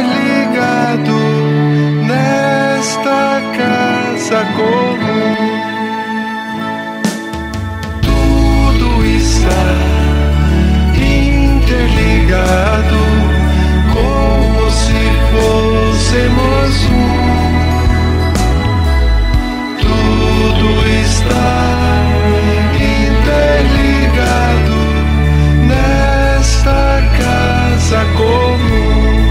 nesta 2.08 3.42
casa 3.58 4.40
comum. 4.56 5.36
Tudo 8.02 8.88
está 9.06 9.64
interligado 10.96 12.22
como 13.94 14.72
se 14.72 15.02
fôssemos 15.34 16.74
um. 16.86 17.31
Interligado 22.76 24.78
nesta 25.68 27.02
casa 27.18 28.06
comum. 28.18 29.22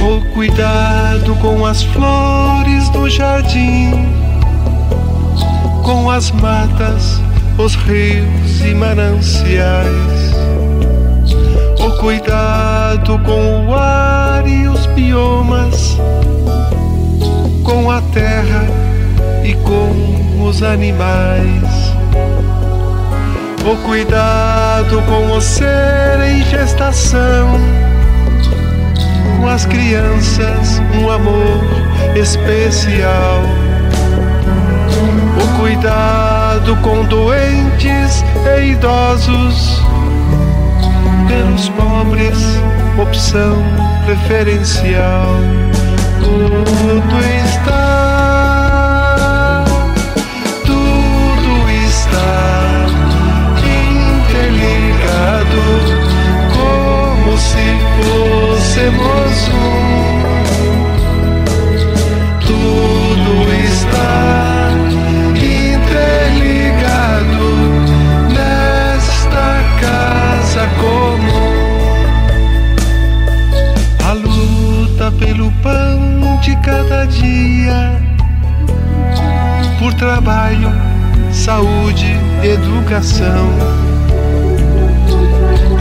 O 0.00 0.20
cuidado 0.32 1.34
com 1.36 1.64
as 1.64 1.82
flores 1.82 2.88
do 2.90 3.08
jardim, 3.08 3.92
com 5.82 6.10
as 6.10 6.30
matas, 6.32 7.22
os 7.58 7.74
rios 7.74 8.60
e 8.62 8.74
mananciais. 8.74 10.36
O 11.78 11.90
cuidado 11.98 13.18
com 13.20 13.66
o 13.66 13.74
ar 13.74 14.46
e 14.46 14.68
os 14.68 14.84
biomas, 14.86 15.96
com 17.64 17.90
a 17.90 18.02
terra 18.12 18.85
e 19.46 19.54
com 19.54 20.44
os 20.44 20.60
animais. 20.62 21.94
O 23.64 23.76
cuidado 23.84 25.00
com 25.02 25.36
o 25.36 25.40
ser 25.40 26.20
em 26.28 26.44
gestação, 26.44 27.60
com 29.38 29.48
as 29.48 29.64
crianças, 29.66 30.80
um 31.00 31.10
amor 31.10 31.60
especial. 32.16 33.42
O 35.40 35.60
cuidado 35.60 36.76
com 36.82 37.04
doentes 37.04 38.24
e 38.58 38.72
idosos, 38.72 39.80
pelos 41.28 41.68
pobres, 41.68 42.38
opção 43.00 43.62
preferencial. 44.06 45.36
Tudo 46.20 47.18
está 47.44 48.05
como 56.54 57.36
se 57.38 57.66
fôssemos 57.96 59.48
um. 59.48 59.56
Tudo 62.40 63.32
está 63.64 64.70
interligado 65.34 66.36
nesta 68.28 69.46
casa 69.80 70.64
comum. 70.80 71.56
A 74.08 74.12
luta 74.12 75.06
pelo 75.18 75.50
pão 75.62 76.38
de 76.42 76.54
cada 76.56 77.06
dia, 77.06 78.00
por 79.78 79.92
trabalho, 79.94 80.70
saúde, 81.32 82.16
educação 82.42 83.95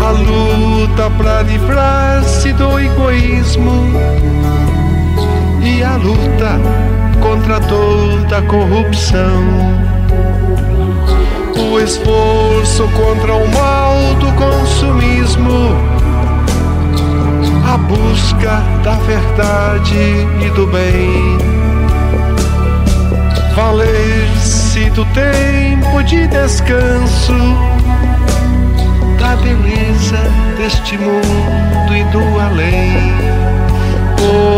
a 0.05 0.11
luta 0.11 1.09
para 1.17 1.41
livrar-se 1.41 2.53
do 2.53 2.79
egoísmo 2.79 3.91
e 5.63 5.81
a 5.81 5.95
luta 5.95 6.59
contra 7.19 7.59
toda 7.61 8.39
corrupção. 8.43 9.43
O 11.57 11.79
esforço 11.79 12.87
contra 12.89 13.33
o 13.33 13.47
mal 13.51 13.95
do 14.19 14.31
consumismo, 14.33 15.75
a 17.67 17.75
busca 17.75 18.61
da 18.83 18.97
verdade 19.07 20.27
e 20.45 20.49
do 20.51 20.67
bem. 20.67 21.37
Valer-se 23.55 24.87
do 24.91 25.03
tempo 25.05 26.03
de 26.03 26.27
descanso 26.27 27.33
da 29.25 29.35
beleza 29.37 30.21
deste 30.55 30.95
mundo 30.99 31.97
e 31.97 32.03
do 32.11 32.39
além. 32.39 32.93
Porque 34.15 34.54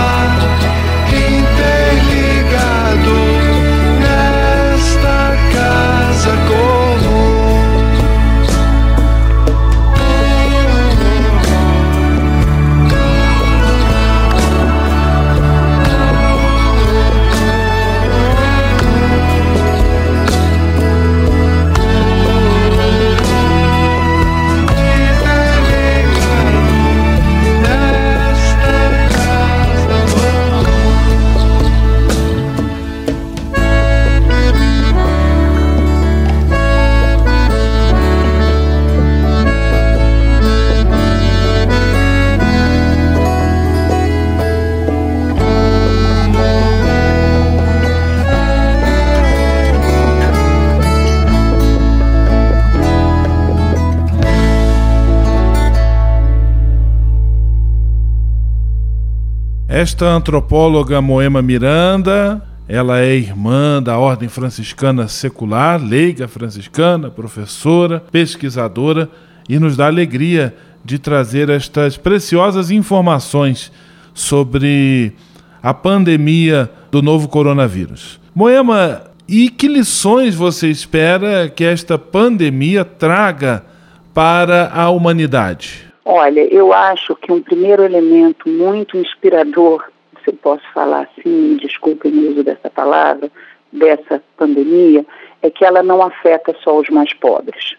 Esta 60.03 60.15
antropóloga 60.15 61.01
Moema 61.01 61.41
Miranda, 61.41 62.43
ela 62.67 62.99
é 62.99 63.15
irmã 63.15 63.81
da 63.81 63.97
Ordem 63.99 64.29
Franciscana 64.29 65.07
Secular, 65.07 65.81
leiga 65.81 66.27
franciscana, 66.27 67.09
professora, 67.09 68.03
pesquisadora 68.11 69.09
e 69.49 69.61
nos 69.61 69.77
dá 69.77 69.87
alegria 69.87 70.57
de 70.85 70.99
trazer 70.99 71.49
estas 71.49 71.97
preciosas 71.97 72.73
informações 72.73 73.71
sobre 74.13 75.13
a 75.63 75.73
pandemia 75.73 76.69
do 76.91 77.01
novo 77.01 77.29
coronavírus. 77.29 78.19
Moema, 78.35 79.03
e 79.29 79.49
que 79.49 79.69
lições 79.69 80.35
você 80.35 80.69
espera 80.69 81.49
que 81.49 81.63
esta 81.63 81.97
pandemia 81.97 82.85
traga 82.85 83.65
para 84.13 84.69
a 84.75 84.91
humanidade? 84.91 85.92
Olha, 86.05 86.41
eu 86.53 86.73
acho 86.73 87.15
que 87.15 87.31
um 87.31 87.41
primeiro 87.41 87.85
elemento 87.85 88.49
muito 88.49 88.97
inspirador, 88.97 89.85
se 90.25 90.31
eu 90.31 90.35
posso 90.35 90.65
falar 90.73 91.09
assim, 91.19 91.57
desculpem 91.61 92.13
o 92.13 92.31
uso 92.33 92.43
dessa 92.43 92.69
palavra, 92.69 93.31
dessa 93.73 94.23
pandemia, 94.37 95.07
é 95.41 95.51
que 95.51 95.65
ela 95.65 95.83
não 95.83 96.03
afeta 96.03 96.55
só 96.63 96.79
os 96.79 96.89
mais 96.89 97.13
pobres. 97.13 97.77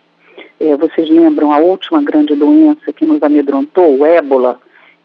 É, 0.59 0.75
vocês 0.77 1.09
lembram 1.09 1.51
a 1.51 1.57
última 1.57 2.01
grande 2.01 2.33
doença 2.35 2.93
que 2.93 3.05
nos 3.05 3.21
amedrontou, 3.21 3.99
o 3.99 4.05
ébola, 4.05 4.59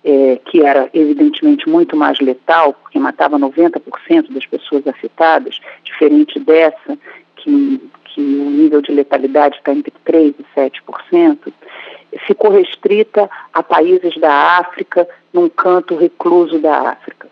é, 0.04 0.38
que 0.44 0.62
era 0.62 0.88
evidentemente 0.94 1.68
muito 1.68 1.96
mais 1.96 2.20
letal, 2.20 2.72
porque 2.72 2.98
matava 2.98 3.38
90% 3.38 4.33
das 4.33 4.46
pessoas 4.46 4.87
afetadas, 4.87 5.61
diferente 5.83 6.38
dessa, 6.38 6.96
que, 7.37 7.81
que 8.04 8.20
o 8.20 8.50
nível 8.50 8.81
de 8.81 8.92
letalidade 8.92 9.57
está 9.57 9.72
entre 9.72 9.92
3% 10.07 10.35
e 10.38 10.61
7% 10.61 11.52
ficou 12.29 12.51
restrita 12.51 13.29
a 13.55 13.62
países 13.62 14.14
da 14.19 14.59
África, 14.59 15.09
num 15.33 15.49
canto 15.49 15.97
recluso 15.97 16.59
da 16.59 16.91
África. 16.91 17.27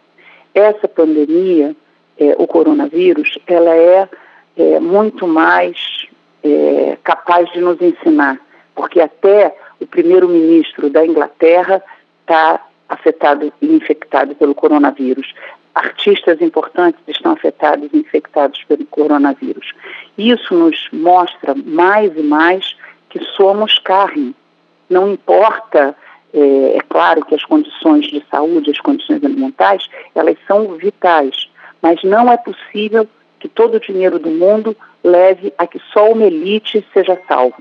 Essa 0.55 0.89
pandemia, 0.89 1.77
é, 2.19 2.35
o 2.39 2.47
coronavírus, 2.47 3.39
ela 3.47 3.77
é, 3.77 4.09
é 4.57 4.81
muito 4.81 5.27
mais 5.29 6.07
é, 6.43 6.97
capaz 7.05 7.53
de 7.53 7.61
nos 7.61 7.79
ensinar, 7.81 8.41
porque 8.75 8.99
até 8.99 9.55
o 9.79 9.87
primeiro-ministro 9.87 10.89
da 10.89 11.05
Inglaterra 11.05 11.83
está 12.23 12.65
afetado 12.89 13.53
e 13.61 13.67
infectado 13.75 14.35
pelo 14.35 14.55
coronavírus. 14.55 15.35
Artistas 15.75 16.41
importantes 16.41 17.03
estão 17.07 17.33
afetados 17.33 17.91
e 17.93 17.99
infectados 17.99 18.65
pelo 18.65 18.87
coronavírus. 18.87 19.75
Isso 20.17 20.55
nos 20.55 20.89
mostra 20.91 21.55
mais 21.55 22.17
e 22.17 22.23
mais 22.23 22.75
que 23.11 23.23
somos 23.37 23.79
carne, 23.81 24.35
não 24.88 25.12
importa, 25.12 25.96
é, 26.33 26.77
é, 26.77 26.81
claro 26.88 27.25
que 27.25 27.35
as 27.35 27.44
condições 27.44 28.07
de 28.07 28.25
saúde, 28.31 28.70
as 28.70 28.81
condições 28.81 29.22
ambientais, 29.25 29.88
elas 30.14 30.37
são 30.46 30.75
vitais, 30.75 31.49
mas 31.83 32.03
não 32.03 32.31
é 32.31 32.37
possível 32.37 33.07
que 33.40 33.49
todo 33.49 33.77
o 33.77 33.81
dinheiro 33.81 34.18
do 34.18 34.31
mundo 34.31 34.77
leve 35.03 35.53
a 35.57 35.66
que 35.66 35.81
só 35.92 36.11
uma 36.11 36.25
elite 36.25 36.85
seja 36.92 37.18
salvo. 37.29 37.57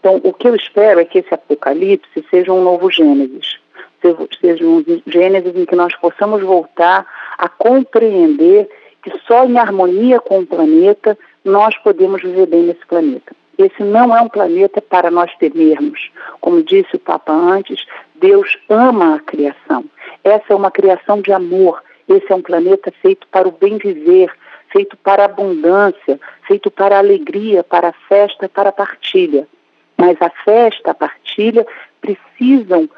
Então, 0.00 0.20
o 0.24 0.32
que 0.32 0.48
eu 0.48 0.56
espero 0.56 0.98
é 0.98 1.04
que 1.04 1.18
esse 1.18 1.32
apocalipse 1.32 2.24
seja 2.28 2.52
um 2.52 2.62
novo 2.62 2.90
Gênesis, 2.90 3.56
seja 4.40 4.64
um 4.64 4.84
Gênesis 5.06 5.54
em 5.54 5.64
que 5.64 5.76
nós 5.76 5.94
possamos 5.96 6.42
voltar 6.42 7.06
a 7.38 7.48
compreender 7.48 8.68
que 9.02 9.12
só 9.26 9.44
em 9.44 9.58
harmonia 9.58 10.20
com 10.20 10.40
o 10.40 10.46
planeta 10.46 11.16
nós 11.44 11.76
podemos 11.78 12.20
viver 12.22 12.46
bem 12.46 12.64
nesse 12.64 12.84
planeta. 12.86 13.32
Esse 13.58 13.82
não 13.82 14.16
é 14.16 14.20
um 14.20 14.28
planeta 14.28 14.80
para 14.80 15.10
nós 15.10 15.30
temermos. 15.36 16.10
Como 16.40 16.62
disse 16.62 16.96
o 16.96 16.98
Papa 16.98 17.32
antes, 17.32 17.84
Deus 18.14 18.56
ama 18.68 19.16
a 19.16 19.20
criação. 19.20 19.84
Essa 20.24 20.52
é 20.52 20.54
uma 20.54 20.70
criação 20.70 21.20
de 21.20 21.32
amor. 21.32 21.82
Esse 22.08 22.32
é 22.32 22.34
um 22.34 22.42
planeta 22.42 22.92
feito 23.02 23.26
para 23.28 23.46
o 23.46 23.52
bem 23.52 23.78
viver, 23.78 24.32
feito 24.70 24.96
para 24.96 25.22
a 25.22 25.26
abundância, 25.26 26.18
feito 26.46 26.70
para 26.70 26.96
a 26.96 26.98
alegria, 26.98 27.62
para 27.62 27.88
a 27.88 27.92
festa, 28.08 28.48
para 28.48 28.70
a 28.70 28.72
partilha. 28.72 29.46
Mas 29.96 30.20
a 30.20 30.30
festa, 30.30 30.90
a 30.90 30.94
partilha 30.94 31.66
precisam 32.00 32.88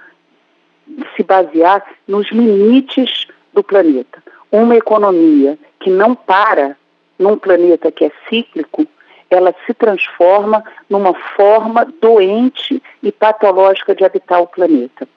se 1.17 1.23
basear 1.23 1.85
nos 2.07 2.31
limites 2.31 3.27
do 3.53 3.63
planeta. 3.63 4.23
Uma 4.51 4.77
economia 4.77 5.59
que 5.81 5.91
não 5.91 6.15
para 6.15 6.77
num 7.19 7.37
planeta 7.37 7.91
que 7.91 8.05
é 8.05 8.13
cíclico, 8.29 8.87
ela 9.31 9.55
se 9.67 9.75
transforma 9.75 10.63
numa 10.89 11.15
forma 11.15 11.87
doente 12.01 12.83
e 13.03 13.13
patológica 13.13 13.95
de 13.95 14.05
habitar 14.05 14.43
o 14.43 14.47
planeta. 14.47 15.09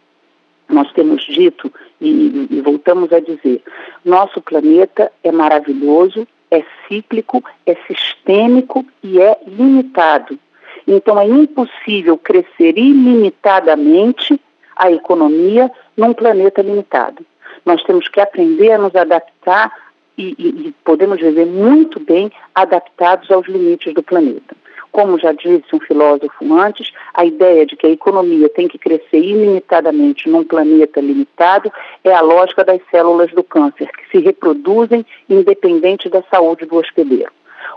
Nós 0.70 0.92
temos 0.92 1.24
dito 1.26 1.72
e, 2.02 2.48
e 2.52 2.62
voltamos 2.62 3.12
a 3.14 3.20
dizer: 3.20 3.64
nosso 4.04 4.42
planeta 4.42 5.12
é 5.24 5.32
maravilhoso, 5.32 6.28
é 6.52 6.64
cíclico, 6.88 7.44
é 7.66 7.76
sistêmico 7.88 8.86
e 9.04 9.20
é 9.22 9.38
limitado. 9.48 10.38
Então 10.86 11.20
é 11.20 11.26
impossível 11.26 12.18
crescer 12.18 12.78
ilimitadamente 12.78 14.40
a 14.76 14.92
economia 14.92 15.72
num 15.96 16.14
planeta 16.14 16.62
limitado. 16.62 17.26
Nós 17.66 17.84
temos 17.84 18.08
que 18.08 18.22
aprender 18.22 18.72
a 18.72 18.78
nos 18.78 18.96
adaptar 18.96 19.72
e, 20.18 20.36
e, 20.40 20.76
podemos 20.84 21.20
viver 21.20 21.46
muito 21.46 22.00
bem 22.00 22.32
adaptados 22.56 23.30
aos 23.30 23.48
limites 23.48 23.94
do 23.94 24.02
planeta. 24.02 24.56
Como 24.92 25.20
já 25.20 25.32
disse 25.32 25.68
um 25.74 25.80
filósofo 25.80 26.54
antes, 26.56 26.92
a 27.14 27.24
ideia 27.24 27.66
de 27.66 27.76
que 27.76 27.86
a 27.86 27.92
economia 27.92 28.50
tem 28.50 28.68
que 28.68 28.80
crescer 28.80 29.20
ilimitadamente 29.20 30.28
num 30.28 30.44
planeta 30.44 31.00
limitado 31.00 31.72
é 32.04 32.14
a 32.14 32.22
lógica 32.22 32.64
das 32.64 32.82
células 32.90 33.30
do 33.32 33.44
câncer, 33.44 33.90
que 33.92 34.10
se 34.10 34.24
reproduzem 34.24 35.06
independente 35.30 36.10
da 36.10 36.24
saúde 36.32 36.66
do 36.66 36.78
hospedeiro. 36.78 37.32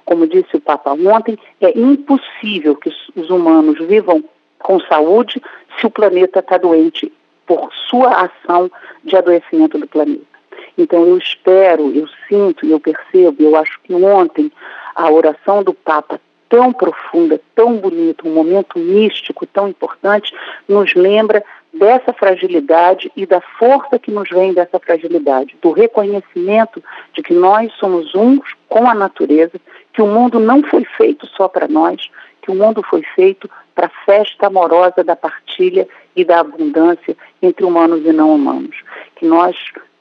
Como 0.05 0.27
disse 0.27 0.57
o 0.57 0.61
Papa 0.61 0.93
ontem, 0.93 1.39
é 1.61 1.79
impossível 1.79 2.75
que 2.77 2.91
os 3.15 3.29
humanos 3.29 3.79
vivam 3.87 4.25
com 4.59 4.81
saúde 4.81 5.43
se 5.79 5.87
o 5.87 5.91
planeta 5.91 6.39
está 6.39 6.57
doente 6.57 7.13
por 7.47 7.71
sua 7.89 8.29
ação 8.29 8.71
de 9.05 9.17
adoecimento 9.17 9.77
do 9.77 9.87
planeta. 9.87 10.30
Então 10.77 11.07
eu 11.07 11.19
espero, 11.19 11.95
eu 11.95 12.09
sinto 12.29 12.67
eu 12.67 12.81
percebo, 12.81 13.43
eu 13.43 13.57
acho 13.57 13.79
que 13.83 13.95
ontem 13.95 14.51
a 14.95 15.11
oração 15.11 15.63
do 15.63 15.75
Papa 15.75 16.21
tão 16.49 16.73
profunda, 16.73 17.41
tão 17.55 17.77
bonita, 17.77 18.27
um 18.27 18.35
momento 18.35 18.79
místico 18.79 19.47
tão 19.47 19.69
importante, 19.69 20.35
nos 20.69 20.95
lembra 20.95 21.45
dessa 21.73 22.13
fragilidade 22.13 23.11
e 23.17 23.25
da 23.25 23.41
força 23.41 23.99
que 23.99 24.11
nos 24.11 24.29
vem 24.29 24.53
dessa 24.53 24.81
fragilidade, 24.81 25.57
do 25.63 25.71
reconhecimento 25.71 26.83
de 27.15 27.23
que 27.23 27.33
nós 27.33 27.73
somos 27.75 28.13
uns 28.15 28.41
com 28.69 28.89
a 28.89 28.95
natureza, 28.95 29.53
que 29.93 30.03
o 30.03 30.07
mundo 30.07 30.41
não 30.41 30.63
foi 30.65 30.85
feito 30.85 31.27
só 31.29 31.47
para 31.47 31.69
nós, 31.69 32.11
que 32.43 32.51
o 32.51 32.55
mundo 32.55 32.83
foi 32.83 33.03
feito 33.15 33.49
para 33.75 33.87
a 33.87 34.05
festa 34.05 34.49
amorosa 34.49 35.05
da 35.05 35.15
partilha 35.15 35.87
e 36.17 36.25
da 36.25 36.41
abundância 36.41 37.17
entre 37.41 37.65
humanos 37.65 38.05
e 38.05 38.13
não 38.13 38.35
humanos. 38.35 38.77
Que 39.15 39.25
nós 39.25 39.57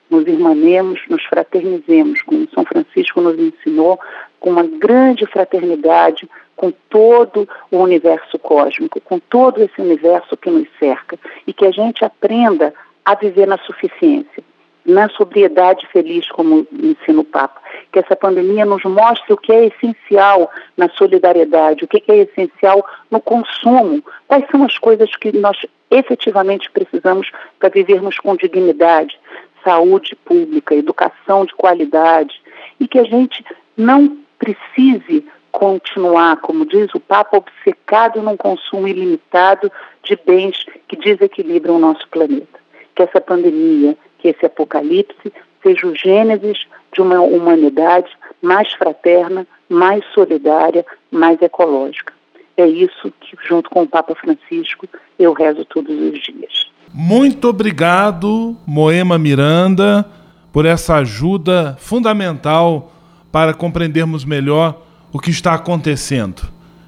nos 0.09 0.27
irmanemos, 0.27 0.99
nos 1.09 1.23
fraternizemos, 1.25 2.21
como 2.21 2.49
São 2.53 2.65
Francisco 2.65 3.21
nos 3.21 3.37
ensinou, 3.37 3.99
com 4.39 4.51
uma 4.51 4.63
grande 4.63 5.25
fraternidade 5.25 6.27
com 6.55 6.71
todo 6.89 7.47
o 7.71 7.77
universo 7.77 8.37
cósmico, 8.37 8.99
com 8.99 9.17
todo 9.17 9.61
esse 9.61 9.79
universo 9.79 10.35
que 10.35 10.49
nos 10.49 10.67
cerca, 10.77 11.17
e 11.47 11.53
que 11.53 11.65
a 11.65 11.71
gente 11.71 12.03
aprenda 12.03 12.73
a 13.05 13.15
viver 13.15 13.47
na 13.47 13.57
suficiência, 13.59 14.43
na 14.85 15.07
sobriedade 15.09 15.87
feliz, 15.87 16.27
como 16.29 16.67
ensina 16.73 17.21
o 17.21 17.23
Papa. 17.23 17.61
Que 17.91 17.99
essa 17.99 18.15
pandemia 18.15 18.65
nos 18.65 18.83
mostre 18.83 19.31
o 19.33 19.37
que 19.37 19.53
é 19.53 19.67
essencial 19.67 20.51
na 20.75 20.89
solidariedade, 20.89 21.85
o 21.85 21.87
que 21.87 22.03
é 22.11 22.17
essencial 22.17 22.85
no 23.09 23.21
consumo, 23.21 24.03
quais 24.27 24.45
são 24.51 24.63
as 24.63 24.77
coisas 24.77 25.15
que 25.15 25.31
nós 25.37 25.57
efetivamente 25.89 26.69
precisamos 26.71 27.31
para 27.57 27.69
vivermos 27.69 28.17
com 28.19 28.35
dignidade, 28.35 29.17
saúde 29.63 30.15
pública, 30.15 30.75
educação 30.75 31.45
de 31.45 31.53
qualidade, 31.53 32.41
e 32.79 32.87
que 32.87 32.99
a 32.99 33.03
gente 33.03 33.43
não 33.75 34.17
precise 34.37 35.25
continuar, 35.51 36.37
como 36.37 36.65
diz 36.65 36.93
o 36.93 36.99
Papa, 36.99 37.37
obcecado 37.37 38.21
num 38.21 38.37
consumo 38.37 38.87
ilimitado 38.87 39.71
de 40.03 40.17
bens 40.25 40.65
que 40.87 40.95
desequilibram 40.95 41.75
o 41.75 41.79
nosso 41.79 42.07
planeta. 42.09 42.59
Que 42.95 43.03
essa 43.03 43.19
pandemia, 43.19 43.97
que 44.19 44.29
esse 44.29 44.45
apocalipse 44.45 45.33
seja 45.61 45.87
o 45.87 45.95
gênesis 45.95 46.67
de 46.93 47.01
uma 47.01 47.21
humanidade 47.21 48.09
mais 48.41 48.71
fraterna, 48.73 49.45
mais 49.67 50.03
solidária, 50.13 50.85
mais 51.11 51.41
ecológica. 51.41 52.13
É 52.57 52.67
isso 52.67 53.11
que, 53.21 53.37
junto 53.47 53.69
com 53.69 53.83
o 53.83 53.87
Papa 53.87 54.15
Francisco, 54.15 54.87
eu 55.17 55.33
rezo 55.33 55.63
todos 55.65 55.95
os 55.97 56.19
dias. 56.19 56.71
Muito 56.93 57.47
obrigado, 57.47 58.57
Moema 58.65 59.17
Miranda, 59.17 60.05
por 60.51 60.65
essa 60.65 60.95
ajuda 60.95 61.77
fundamental 61.79 62.91
para 63.31 63.53
compreendermos 63.53 64.25
melhor 64.25 64.81
o 65.11 65.19
que 65.19 65.29
está 65.29 65.53
acontecendo. 65.53 66.41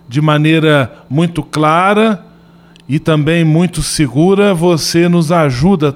De 0.10 0.20
maneira 0.20 0.92
muito 1.10 1.44
clara 1.44 2.26
e 2.90 3.00
também 3.00 3.44
muito 3.44 3.82
segura, 3.84 4.54
você 4.54 5.08
nos 5.08 5.32
ajuda 5.32 5.96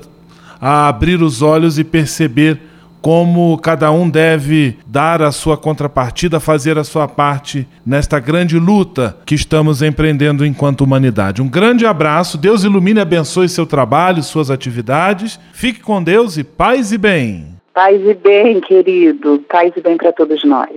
a 0.61 0.87
abrir 0.87 1.21
os 1.21 1.41
olhos 1.41 1.77
e 1.79 1.83
perceber 1.83 2.61
como 3.05 3.55
cada 3.59 3.91
um 3.91 4.09
deve 4.09 4.79
dar 4.87 5.21
a 5.21 5.31
sua 5.31 5.55
contrapartida, 5.55 6.39
fazer 6.39 6.75
a 6.79 6.83
sua 6.83 7.07
parte 7.07 7.67
nesta 7.85 8.19
grande 8.19 8.57
luta 8.57 9.15
que 9.27 9.35
estamos 9.35 9.83
empreendendo 9.83 10.43
enquanto 10.43 10.81
humanidade. 10.81 11.39
Um 11.39 11.47
grande 11.47 11.85
abraço, 11.85 12.35
Deus 12.35 12.63
ilumine 12.63 12.97
e 12.97 13.03
abençoe 13.03 13.47
seu 13.47 13.67
trabalho, 13.67 14.23
suas 14.23 14.49
atividades. 14.49 15.39
Fique 15.53 15.81
com 15.81 16.01
Deus 16.01 16.35
e 16.35 16.43
paz 16.43 16.91
e 16.91 16.97
bem. 16.97 17.45
Paz 17.75 18.01
e 18.01 18.15
bem, 18.15 18.59
querido. 18.59 19.39
Paz 19.51 19.71
e 19.77 19.81
bem 19.81 19.97
para 19.97 20.11
todos 20.11 20.43
nós. 20.43 20.71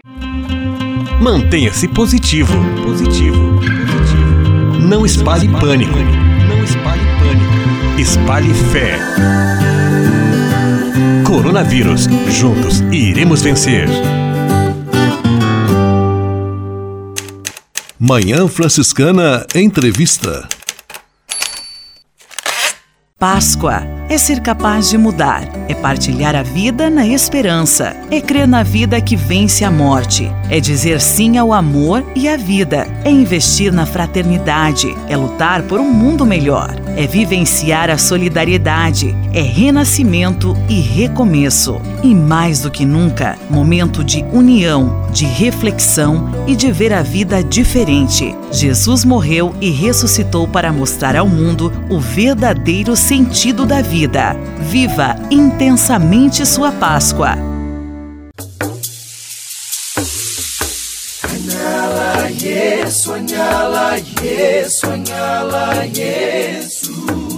Mantenha-se 1.22 1.89
positivo. 1.89 2.53
Positivo. 2.85 3.59
Positivo. 3.59 4.87
Não 4.87 5.07
espalhe 5.07 5.49
pânico. 5.49 5.97
Não 6.47 6.62
espalhe 6.62 7.01
pânico. 7.20 7.99
Espalhe 7.99 8.53
fé. 8.53 8.99
Coronavírus. 11.39 12.09
Juntos 12.32 12.80
iremos 12.91 13.43
vencer. 13.43 13.89
Manhã 17.97 18.49
Franciscana 18.49 19.47
Entrevista. 19.55 20.49
Páscoa 23.19 23.99
é 24.09 24.16
ser 24.16 24.41
capaz 24.41 24.89
de 24.89 24.97
mudar, 24.97 25.43
é 25.69 25.75
partilhar 25.75 26.35
a 26.35 26.43
vida 26.43 26.89
na 26.89 27.07
esperança, 27.07 27.95
é 28.11 28.21
crer 28.21 28.49
na 28.49 28.62
vida 28.62 29.01
que 29.01 29.16
vence 29.16 29.64
a 29.64 29.71
morte, 29.71 30.33
é 30.49 30.59
dizer 30.61 31.01
sim 31.01 31.37
ao 31.37 31.53
amor 31.53 32.03
e 32.14 32.27
à 32.27 32.37
vida, 32.37 32.87
é 33.05 33.11
investir 33.11 33.71
na 33.73 33.85
fraternidade, 33.85 34.95
é 35.09 35.16
lutar 35.16 35.62
por 35.62 35.79
um 35.79 35.91
mundo 35.93 36.25
melhor, 36.25 36.75
é 36.97 37.07
vivenciar 37.07 37.91
a 37.91 37.99
solidariedade, 37.99 39.14
é 39.35 39.43
renascimento 39.43 40.57
e 40.69 40.81
recomeço. 40.81 41.81
E 42.03 42.14
mais 42.14 42.61
do 42.61 42.71
que 42.71 42.87
nunca, 42.87 43.37
momento 43.51 44.03
de 44.03 44.25
união, 44.33 45.07
de 45.12 45.27
reflexão 45.27 46.31
e 46.47 46.57
de 46.57 46.73
ver 46.73 46.93
a 46.93 47.03
vida 47.03 47.43
diferente. 47.43 48.35
Jesus 48.51 49.05
morreu 49.05 49.55
e 49.61 49.71
ressuscitou 49.71 50.49
para 50.49 50.73
mostrar 50.73 51.14
ao 51.16 51.29
mundo 51.29 51.73
o 51.91 52.01
verdadeiro 52.01 52.97
sentido 53.09 53.65
da 53.65 53.81
vida. 53.81 54.37
Viva 54.61 55.17
intensamente 55.31 56.45
sua 56.45 56.71
Páscoa. 56.71 57.37
Sonhá-la, 62.91 63.97
sonhá-la, 64.69 65.85
yes. 65.85 67.38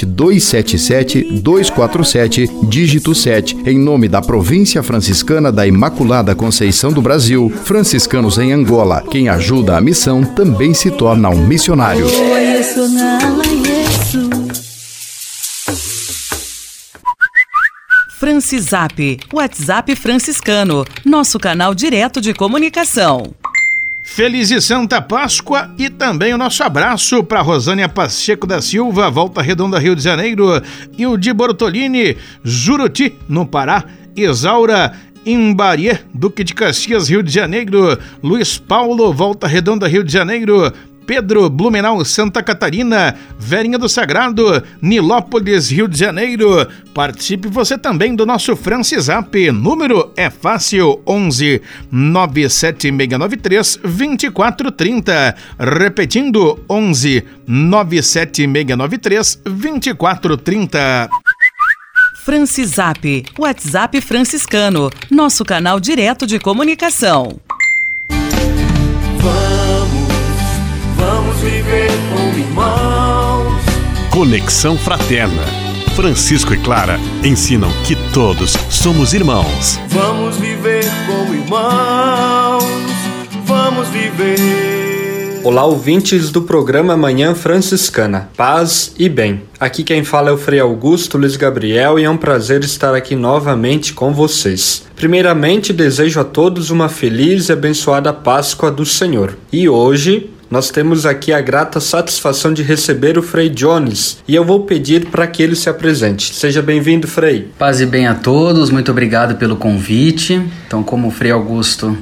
277 0.00 1.40
247, 1.42 2.50
dígito 2.68 3.14
7, 3.14 3.58
em 3.66 3.78
nome 3.78 4.08
da 4.08 4.22
Província 4.22 4.82
Franciscana 4.82 5.52
da 5.52 5.66
Imaculada 5.66 6.34
Conceição 6.34 6.92
do 6.92 7.02
Brasil, 7.02 7.52
franciscanos 7.64 8.38
em 8.38 8.52
Angola. 8.52 9.02
Quem 9.10 9.28
ajuda 9.28 9.76
a 9.76 9.80
missão 9.80 10.24
também 10.24 10.72
se 10.72 10.90
torna 10.90 11.28
um 11.28 11.46
missionário. 11.46 12.06
Francisap, 18.18 19.18
WhatsApp 19.32 19.96
franciscano, 19.96 20.84
nosso 21.04 21.38
canal 21.38 21.74
direto 21.74 22.20
de 22.20 22.32
comunicação. 22.32 23.34
Feliz 24.02 24.50
e 24.50 24.60
Santa 24.60 25.00
Páscoa 25.00 25.70
e 25.78 25.88
também 25.88 26.34
o 26.34 26.38
nosso 26.38 26.62
abraço 26.62 27.22
para 27.22 27.40
Rosânia 27.40 27.88
Pacheco 27.88 28.46
da 28.46 28.60
Silva, 28.60 29.08
Volta 29.08 29.40
Redonda, 29.40 29.78
Rio 29.78 29.94
de 29.94 30.02
Janeiro, 30.02 30.60
e 30.98 31.06
o 31.06 31.16
de 31.16 31.32
Bortolini, 31.32 32.16
Juruti, 32.42 33.14
no 33.28 33.46
Pará, 33.46 33.84
Isaura 34.14 34.92
Imbarie, 35.24 35.98
Duque 36.12 36.42
de 36.42 36.52
Caxias, 36.52 37.08
Rio 37.08 37.22
de 37.22 37.30
Janeiro, 37.30 37.96
Luiz 38.22 38.58
Paulo, 38.58 39.12
Volta 39.12 39.46
Redonda, 39.46 39.86
Rio 39.86 40.02
de 40.02 40.12
Janeiro, 40.12 40.72
Pedro 41.06 41.48
Blumenau, 41.48 42.04
Santa 42.04 42.42
Catarina, 42.42 43.14
Verinha 43.38 43.78
do 43.78 43.88
Sagrado, 43.88 44.62
Nilópolis, 44.80 45.70
Rio 45.70 45.88
de 45.88 45.98
Janeiro. 45.98 46.66
Participe 46.94 47.48
você 47.48 47.76
também 47.78 48.14
do 48.14 48.26
nosso 48.26 48.54
Francisap. 48.56 49.34
Número 49.50 50.12
é 50.16 50.30
fácil: 50.30 51.00
11 51.06 51.62
97693 51.90 53.80
2430. 53.82 55.34
Repetindo: 55.58 56.58
11 56.68 57.24
97693 57.46 59.40
2430. 59.44 61.08
Francisap, 62.24 63.24
WhatsApp 63.36 64.00
franciscano, 64.00 64.88
nosso 65.10 65.44
canal 65.44 65.80
direto 65.80 66.24
de 66.24 66.38
comunicação. 66.38 67.40
Vamos 69.18 69.61
viver 71.42 71.90
como 72.08 72.38
irmãos. 72.38 73.62
Conexão 74.10 74.78
Fraterna. 74.78 75.42
Francisco 75.96 76.54
e 76.54 76.56
Clara 76.56 76.98
ensinam 77.22 77.70
que 77.84 77.94
todos 78.14 78.52
somos 78.70 79.12
irmãos. 79.12 79.78
Vamos 79.88 80.36
viver 80.36 80.84
como 81.06 81.34
irmãos. 81.34 82.64
Vamos 83.44 83.88
viver. 83.88 85.42
Olá, 85.44 85.64
ouvintes 85.64 86.30
do 86.30 86.42
programa 86.42 86.96
Manhã 86.96 87.34
Franciscana. 87.34 88.30
Paz 88.36 88.94
e 88.96 89.08
bem. 89.08 89.42
Aqui 89.58 89.82
quem 89.82 90.04
fala 90.04 90.30
é 90.30 90.32
o 90.32 90.38
Frei 90.38 90.60
Augusto 90.60 91.18
Luiz 91.18 91.34
Gabriel 91.36 91.98
e 91.98 92.04
é 92.04 92.08
um 92.08 92.16
prazer 92.16 92.62
estar 92.62 92.94
aqui 92.94 93.16
novamente 93.16 93.92
com 93.92 94.14
vocês. 94.14 94.84
Primeiramente, 94.94 95.72
desejo 95.72 96.20
a 96.20 96.24
todos 96.24 96.70
uma 96.70 96.88
feliz 96.88 97.48
e 97.48 97.52
abençoada 97.52 98.12
Páscoa 98.12 98.70
do 98.70 98.86
Senhor. 98.86 99.36
E 99.52 99.68
hoje, 99.68 100.30
nós 100.52 100.70
temos 100.70 101.06
aqui 101.06 101.32
a 101.32 101.40
grata 101.40 101.80
satisfação 101.80 102.52
de 102.52 102.62
receber 102.62 103.16
o 103.16 103.22
Frei 103.22 103.48
Jones 103.48 104.18
e 104.28 104.34
eu 104.34 104.44
vou 104.44 104.66
pedir 104.66 105.06
para 105.06 105.26
que 105.26 105.42
ele 105.42 105.56
se 105.56 105.70
apresente. 105.70 106.34
Seja 106.34 106.60
bem-vindo, 106.60 107.08
Frei. 107.08 107.48
Paz 107.58 107.80
e 107.80 107.86
bem 107.86 108.06
a 108.06 108.14
todos, 108.14 108.68
muito 108.68 108.90
obrigado 108.90 109.36
pelo 109.36 109.56
convite. 109.56 110.42
Então, 110.66 110.82
como 110.82 111.08
o 111.08 111.10
Frei 111.10 111.30
Augusto 111.30 111.96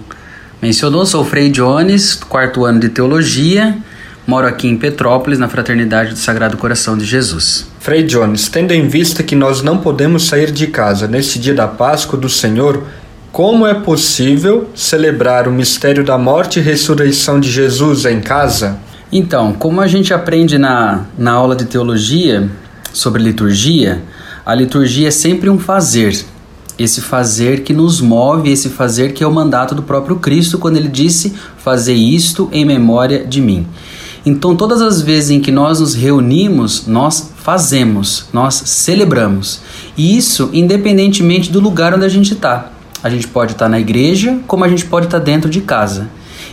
mencionou, 0.60 1.06
sou 1.06 1.22
o 1.22 1.24
Frei 1.24 1.48
Jones, 1.48 2.16
quarto 2.16 2.64
ano 2.64 2.80
de 2.80 2.88
teologia. 2.88 3.78
Moro 4.26 4.48
aqui 4.48 4.66
em 4.66 4.76
Petrópolis, 4.76 5.38
na 5.38 5.48
Fraternidade 5.48 6.10
do 6.10 6.18
Sagrado 6.18 6.56
Coração 6.56 6.98
de 6.98 7.04
Jesus. 7.04 7.68
Frei 7.78 8.02
Jones, 8.02 8.48
tendo 8.48 8.72
em 8.72 8.88
vista 8.88 9.22
que 9.22 9.36
nós 9.36 9.62
não 9.62 9.78
podemos 9.78 10.26
sair 10.26 10.50
de 10.50 10.66
casa 10.66 11.06
neste 11.06 11.38
dia 11.38 11.54
da 11.54 11.68
Páscoa 11.68 12.18
do 12.18 12.28
Senhor, 12.28 12.84
como 13.32 13.64
é 13.64 13.74
possível 13.74 14.68
celebrar 14.74 15.46
o 15.46 15.52
mistério 15.52 16.04
da 16.04 16.18
morte 16.18 16.58
e 16.58 16.62
ressurreição 16.62 17.38
de 17.38 17.48
Jesus 17.48 18.04
em 18.04 18.20
casa? 18.20 18.78
Então, 19.12 19.52
como 19.52 19.80
a 19.80 19.86
gente 19.86 20.12
aprende 20.12 20.58
na, 20.58 21.04
na 21.16 21.30
aula 21.32 21.54
de 21.54 21.64
teologia 21.64 22.50
sobre 22.92 23.22
liturgia, 23.22 24.02
a 24.44 24.52
liturgia 24.52 25.08
é 25.08 25.10
sempre 25.12 25.48
um 25.48 25.60
fazer. 25.60 26.24
Esse 26.76 27.00
fazer 27.00 27.62
que 27.62 27.72
nos 27.72 28.00
move, 28.00 28.50
esse 28.50 28.68
fazer 28.68 29.12
que 29.12 29.22
é 29.22 29.26
o 29.26 29.32
mandato 29.32 29.76
do 29.76 29.82
próprio 29.82 30.16
Cristo 30.16 30.58
quando 30.58 30.78
ele 30.78 30.88
disse: 30.88 31.32
Fazer 31.58 31.94
isto 31.94 32.48
em 32.50 32.64
memória 32.64 33.24
de 33.24 33.40
mim. 33.40 33.64
Então, 34.26 34.56
todas 34.56 34.82
as 34.82 35.02
vezes 35.02 35.30
em 35.30 35.40
que 35.40 35.52
nós 35.52 35.78
nos 35.78 35.94
reunimos, 35.94 36.86
nós 36.86 37.30
fazemos, 37.36 38.26
nós 38.32 38.54
celebramos. 38.66 39.60
E 39.96 40.16
isso 40.16 40.50
independentemente 40.52 41.50
do 41.50 41.60
lugar 41.60 41.94
onde 41.94 42.04
a 42.04 42.08
gente 42.08 42.32
está. 42.32 42.79
A 43.02 43.10
gente 43.10 43.26
pode 43.28 43.52
estar 43.52 43.68
na 43.68 43.80
igreja, 43.80 44.38
como 44.46 44.64
a 44.64 44.68
gente 44.68 44.84
pode 44.84 45.06
estar 45.06 45.18
dentro 45.18 45.48
de 45.48 45.60
casa. 45.60 46.08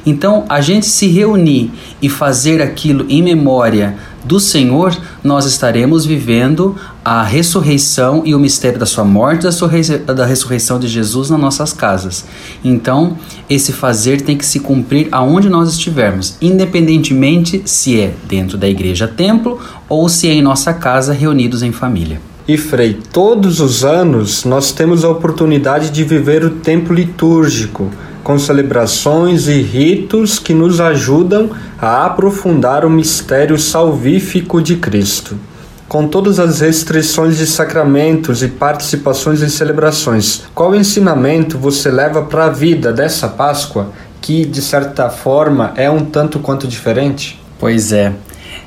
Então, 0.05 0.45
a 0.47 0.61
gente 0.61 0.85
se 0.85 1.07
reunir 1.07 1.71
e 2.01 2.07
fazer 2.07 2.61
aquilo 2.61 3.05
em 3.09 3.21
memória 3.21 3.97
do 4.23 4.39
Senhor, 4.39 4.95
nós 5.23 5.45
estaremos 5.45 6.05
vivendo 6.05 6.75
a 7.03 7.23
ressurreição 7.23 8.23
e 8.25 8.35
o 8.35 8.39
mistério 8.39 8.79
da 8.79 8.85
sua 8.85 9.03
morte, 9.03 9.43
da, 9.43 10.13
da 10.13 10.25
ressurreição 10.25 10.79
de 10.79 10.87
Jesus 10.87 11.29
nas 11.29 11.39
nossas 11.39 11.73
casas. 11.73 12.25
Então, 12.63 13.17
esse 13.49 13.71
fazer 13.71 14.21
tem 14.21 14.37
que 14.37 14.45
se 14.45 14.59
cumprir 14.59 15.07
aonde 15.11 15.49
nós 15.49 15.69
estivermos, 15.69 16.37
independentemente 16.41 17.61
se 17.65 17.99
é 17.99 18.13
dentro 18.27 18.57
da 18.57 18.67
igreja 18.67 19.07
templo 19.07 19.59
ou 19.87 20.09
se 20.09 20.27
é 20.27 20.33
em 20.33 20.41
nossa 20.41 20.73
casa 20.73 21.13
reunidos 21.13 21.63
em 21.63 21.71
família. 21.71 22.19
E 22.47 22.55
Frei, 22.55 22.97
todos 23.11 23.59
os 23.59 23.83
anos 23.83 24.45
nós 24.45 24.71
temos 24.71 25.03
a 25.03 25.09
oportunidade 25.09 25.89
de 25.89 26.05
viver 26.05 26.45
o 26.45 26.51
tempo 26.51 26.93
litúrgico, 26.93 27.91
com 28.23 28.39
celebrações 28.39 29.49
e 29.49 29.61
ritos 29.61 30.39
que 30.39 30.53
nos 30.53 30.79
ajudam 30.79 31.49
a 31.77 32.05
aprofundar 32.05 32.85
o 32.85 32.89
mistério 32.89 33.59
salvífico 33.59 34.61
de 34.61 34.77
Cristo. 34.77 35.35
Com 35.89 36.07
todas 36.07 36.39
as 36.39 36.61
restrições 36.61 37.37
de 37.37 37.45
sacramentos 37.45 38.41
e 38.41 38.47
participações 38.47 39.41
em 39.41 39.49
celebrações, 39.49 40.43
qual 40.55 40.73
ensinamento 40.73 41.57
você 41.57 41.91
leva 41.91 42.21
para 42.21 42.45
a 42.45 42.49
vida 42.49 42.93
dessa 42.93 43.27
Páscoa, 43.27 43.91
que 44.21 44.45
de 44.45 44.61
certa 44.61 45.09
forma 45.09 45.73
é 45.75 45.91
um 45.91 46.05
tanto 46.05 46.39
quanto 46.39 46.65
diferente? 46.65 47.41
Pois 47.59 47.91
é, 47.91 48.13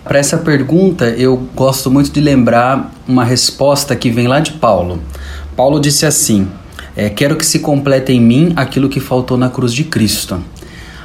para 0.04 0.18
essa 0.18 0.38
pergunta, 0.38 1.06
eu 1.10 1.36
gosto 1.54 1.90
muito 1.90 2.10
de 2.10 2.20
lembrar 2.20 2.92
uma 3.06 3.24
resposta 3.24 3.94
que 3.94 4.10
vem 4.10 4.26
lá 4.26 4.40
de 4.40 4.52
Paulo. 4.52 5.00
Paulo 5.56 5.78
disse 5.78 6.06
assim: 6.06 6.48
é, 6.96 7.08
Quero 7.08 7.36
que 7.36 7.44
se 7.44 7.58
complete 7.58 8.12
em 8.12 8.20
mim 8.20 8.52
aquilo 8.56 8.88
que 8.88 9.00
faltou 9.00 9.36
na 9.36 9.48
cruz 9.48 9.72
de 9.72 9.84
Cristo. 9.84 10.42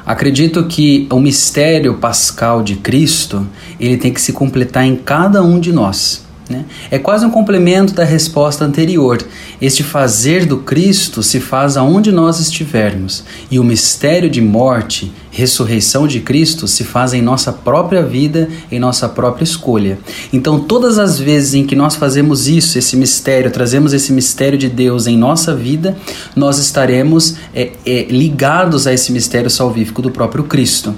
Acredito 0.05 0.63
que 0.65 1.07
o 1.11 1.19
mistério 1.19 1.95
pascal 1.95 2.61
de 2.61 2.75
Cristo 2.75 3.45
ele 3.79 3.97
tem 3.97 4.13
que 4.13 4.21
se 4.21 4.33
completar 4.33 4.85
em 4.85 4.95
cada 4.95 5.41
um 5.41 5.59
de 5.59 5.73
nós. 5.73 6.23
Né? 6.49 6.63
É 6.91 6.99
quase 6.99 7.25
um 7.25 7.31
complemento 7.31 7.93
da 7.93 8.03
resposta 8.03 8.63
anterior. 8.63 9.17
Este 9.59 9.83
fazer 9.83 10.45
do 10.45 10.57
Cristo 10.57 11.23
se 11.23 11.39
faz 11.39 11.75
aonde 11.75 12.11
nós 12.11 12.39
estivermos, 12.39 13.23
e 13.49 13.57
o 13.57 13.63
mistério 13.63 14.29
de 14.29 14.41
morte, 14.41 15.11
ressurreição 15.35 16.07
de 16.07 16.21
Cristo 16.21 16.65
se 16.65 16.85
faz 16.85 17.13
em 17.13 17.21
nossa 17.21 17.51
própria 17.51 18.01
vida, 18.01 18.47
em 18.71 18.79
nossa 18.79 19.09
própria 19.09 19.43
escolha. 19.43 19.99
Então, 20.31 20.61
todas 20.61 20.97
as 20.97 21.19
vezes 21.19 21.53
em 21.53 21.65
que 21.65 21.75
nós 21.75 21.95
fazemos 21.95 22.47
isso, 22.47 22.77
esse 22.77 22.95
mistério, 22.95 23.51
trazemos 23.51 23.91
esse 23.91 24.13
mistério 24.13 24.57
de 24.57 24.69
Deus 24.69 25.07
em 25.07 25.17
nossa 25.17 25.53
vida, 25.53 25.97
nós 26.33 26.57
estaremos 26.57 27.35
é, 27.53 27.71
é, 27.85 28.03
ligados 28.03 28.87
a 28.87 28.93
esse 28.93 29.11
mistério 29.11 29.49
salvífico 29.49 30.01
do 30.01 30.09
próprio 30.09 30.45
Cristo. 30.45 30.95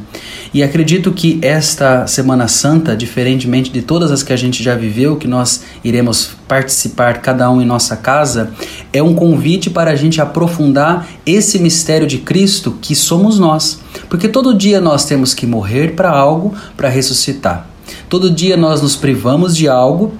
E 0.54 0.62
acredito 0.62 1.12
que 1.12 1.40
esta 1.42 2.06
Semana 2.06 2.48
Santa, 2.48 2.96
diferentemente 2.96 3.72
de 3.72 3.82
todas 3.82 4.12
as 4.12 4.22
que 4.22 4.32
a 4.32 4.38
gente 4.38 4.62
já 4.62 4.76
viveu, 4.76 5.16
que 5.16 5.28
nós 5.28 5.64
iremos 5.84 6.37
participar 6.48 7.22
cada 7.22 7.50
um 7.52 7.62
em 7.62 7.66
nossa 7.66 7.96
casa, 7.96 8.52
é 8.94 9.02
um 9.04 9.14
convite 9.14 9.70
para 9.70 9.92
a 9.92 9.96
gente 9.96 10.22
aprofundar 10.22 11.08
esse 11.26 11.60
mistério 11.60 12.08
de 12.08 12.20
Cristo 12.20 12.78
que 12.82 12.96
somos 12.96 13.38
nós. 13.38 13.80
Porque 14.10 14.28
todo 14.28 14.54
dia 14.54 14.80
nós 14.80 15.06
temos 15.06 15.34
que 15.34 15.46
morrer 15.46 15.96
para 15.96 16.10
algo 16.10 16.54
para 16.76 16.90
ressuscitar. 16.90 17.68
Todo 18.10 18.30
dia 18.30 18.56
nós 18.56 18.82
nos 18.82 18.96
privamos 18.96 19.56
de 19.56 19.68
algo 19.68 20.14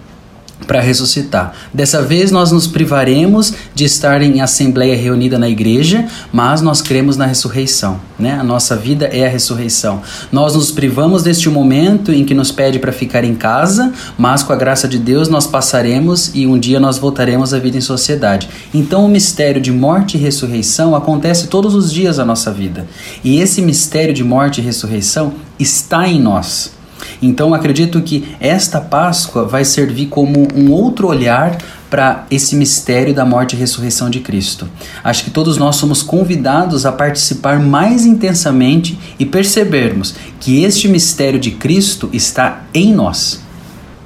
para 0.66 0.82
ressuscitar. 0.82 1.54
Dessa 1.74 2.02
vez 2.02 2.32
nós 2.32 2.52
nos 2.52 2.66
privaremos 2.66 3.54
de 3.76 3.86
estar 3.86 4.22
em 4.22 4.42
assembleia 4.42 4.96
reunida 4.96 5.38
na 5.38 5.48
igreja, 5.48 6.06
mas 6.32 6.62
nós 6.62 6.82
cremos 6.82 7.16
na 7.16 7.26
ressurreição, 7.26 8.00
né? 8.18 8.38
A 8.40 8.44
nossa 8.44 8.76
vida 8.76 9.06
é 9.06 9.26
a 9.26 9.30
ressurreição. 9.30 10.02
Nós 10.32 10.56
nos 10.56 10.72
privamos 10.72 11.24
deste 11.24 11.50
momento 11.50 12.12
em 12.12 12.26
que 12.26 12.34
nos 12.34 12.52
pede 12.52 12.80
para 12.80 12.92
ficar 12.92 13.24
em 13.24 13.36
casa, 13.36 13.94
mas 14.18 14.42
com 14.42 14.52
a 14.52 14.56
graça 14.56 14.88
de 14.88 14.98
Deus 14.98 15.30
nós 15.30 15.46
passaremos 15.46 16.32
e 16.34 16.48
um 16.48 16.58
dia 16.58 16.80
nós 16.80 16.98
voltaremos 16.98 17.54
à 17.54 17.60
vida 17.60 17.78
em 17.78 17.82
sociedade. 17.82 18.50
Então 18.74 19.06
o 19.06 19.10
mistério 19.10 19.62
de 19.62 19.72
morte 19.72 20.18
e 20.18 20.20
ressurreição 20.20 20.96
acontece 20.96 21.48
todos 21.48 21.76
os 21.76 21.92
dias 21.92 22.18
da 22.18 22.26
nossa 22.26 22.52
vida. 22.52 22.88
E 23.24 23.40
esse 23.40 23.62
mistério 23.62 24.14
de 24.14 24.24
morte 24.24 24.60
e 24.60 24.64
ressurreição 24.64 25.34
está 25.60 26.08
em 26.08 26.20
nós. 26.20 26.77
Então 27.22 27.54
acredito 27.54 28.02
que 28.02 28.36
esta 28.40 28.80
Páscoa 28.80 29.46
vai 29.46 29.66
servir 29.66 30.08
como 30.08 30.48
um 30.56 30.72
outro 30.72 31.08
olhar 31.08 31.58
para 31.90 32.26
esse 32.30 32.56
mistério 32.56 33.14
da 33.14 33.26
morte 33.26 33.56
e 33.56 33.60
ressurreição 33.60 34.10
de 34.10 34.20
Cristo. 34.20 34.68
Acho 35.04 35.24
que 35.24 35.30
todos 35.30 35.58
nós 35.58 35.78
somos 35.78 36.04
convidados 36.04 36.86
a 36.86 36.92
participar 36.92 37.60
mais 37.60 38.06
intensamente 38.06 39.00
e 39.18 39.26
percebermos 39.26 40.16
que 40.40 40.64
este 40.64 40.88
mistério 40.88 41.40
de 41.40 41.52
Cristo 41.52 42.10
está 42.12 42.64
em 42.74 42.94
nós. 42.94 43.42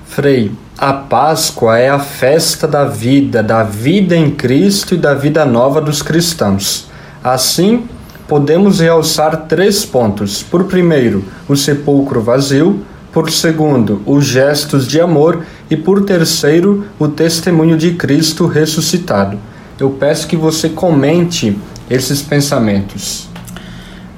Frei, 0.06 0.52
a 0.78 0.94
Páscoa 0.94 1.78
é 1.78 1.90
a 1.90 2.00
festa 2.00 2.68
da 2.68 2.86
vida, 2.86 3.42
da 3.42 3.64
vida 3.64 4.16
em 4.16 4.32
Cristo 4.32 4.96
e 4.96 4.98
da 4.98 5.14
vida 5.14 5.46
nova 5.46 5.80
dos 5.80 6.02
cristãos. 6.02 6.88
Assim, 7.24 7.86
podemos 8.32 8.80
realçar 8.80 9.46
três 9.46 9.84
pontos. 9.84 10.42
Por 10.42 10.64
primeiro, 10.64 11.26
o 11.50 11.56
sepulcro 11.58 12.22
vazio, 12.22 12.80
por 13.12 13.30
segundo, 13.30 14.02
os 14.06 14.24
gestos 14.24 14.88
de 14.88 15.02
amor 15.02 15.44
e 15.70 15.76
por 15.76 16.06
terceiro, 16.06 16.86
o 16.98 17.10
testemunho 17.10 17.76
de 17.76 17.92
Cristo 17.96 18.48
ressuscitado. 18.48 19.38
Eu 19.78 19.90
peço 19.90 20.28
que 20.28 20.38
você 20.38 20.70
comente 20.70 21.58
esses 21.90 22.22
pensamentos. 22.22 23.28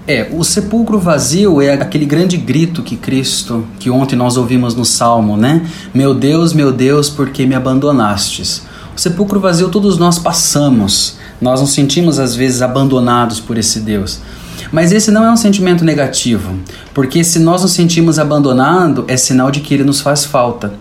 É, 0.08 0.30
o 0.32 0.44
sepulcro 0.44 1.00
vazio 1.00 1.60
é 1.60 1.74
aquele 1.74 2.06
grande 2.06 2.38
grito 2.38 2.84
que 2.84 2.96
Cristo, 2.96 3.66
que 3.80 3.90
ontem 3.90 4.16
nós 4.16 4.38
ouvimos 4.38 4.76
no 4.76 4.86
Salmo, 4.86 5.36
né? 5.36 5.66
Meu 5.92 6.14
Deus, 6.14 6.54
meu 6.54 6.72
Deus, 6.72 7.10
por 7.10 7.32
que 7.32 7.48
me 7.48 7.56
abandonastes? 7.56 8.62
O 8.96 9.00
sepulcro 9.00 9.40
vazio 9.40 9.70
todos 9.70 9.98
nós 9.98 10.20
passamos. 10.20 11.18
Nós 11.44 11.60
nos 11.60 11.74
sentimos 11.74 12.20
às 12.20 12.34
vezes 12.34 12.62
abandonados 12.62 13.42
por 13.42 13.58
esse 13.58 13.82
Deus. 13.82 14.22
Mas 14.72 14.94
esse 14.94 15.12
não 15.12 15.26
é 15.26 15.30
um 15.30 15.36
sentimento 15.36 15.84
negativo, 15.84 16.56
porque 16.94 17.22
se 17.22 17.38
nós 17.38 17.64
nos 17.64 17.74
sentimos 17.74 18.18
abandonados, 18.18 19.04
é 19.10 19.18
sinal 19.18 19.52
de 19.52 19.60
que 19.60 19.74
ele 19.74 19.84
nos 19.84 20.00
faz 20.00 20.24
falta. 20.24 20.74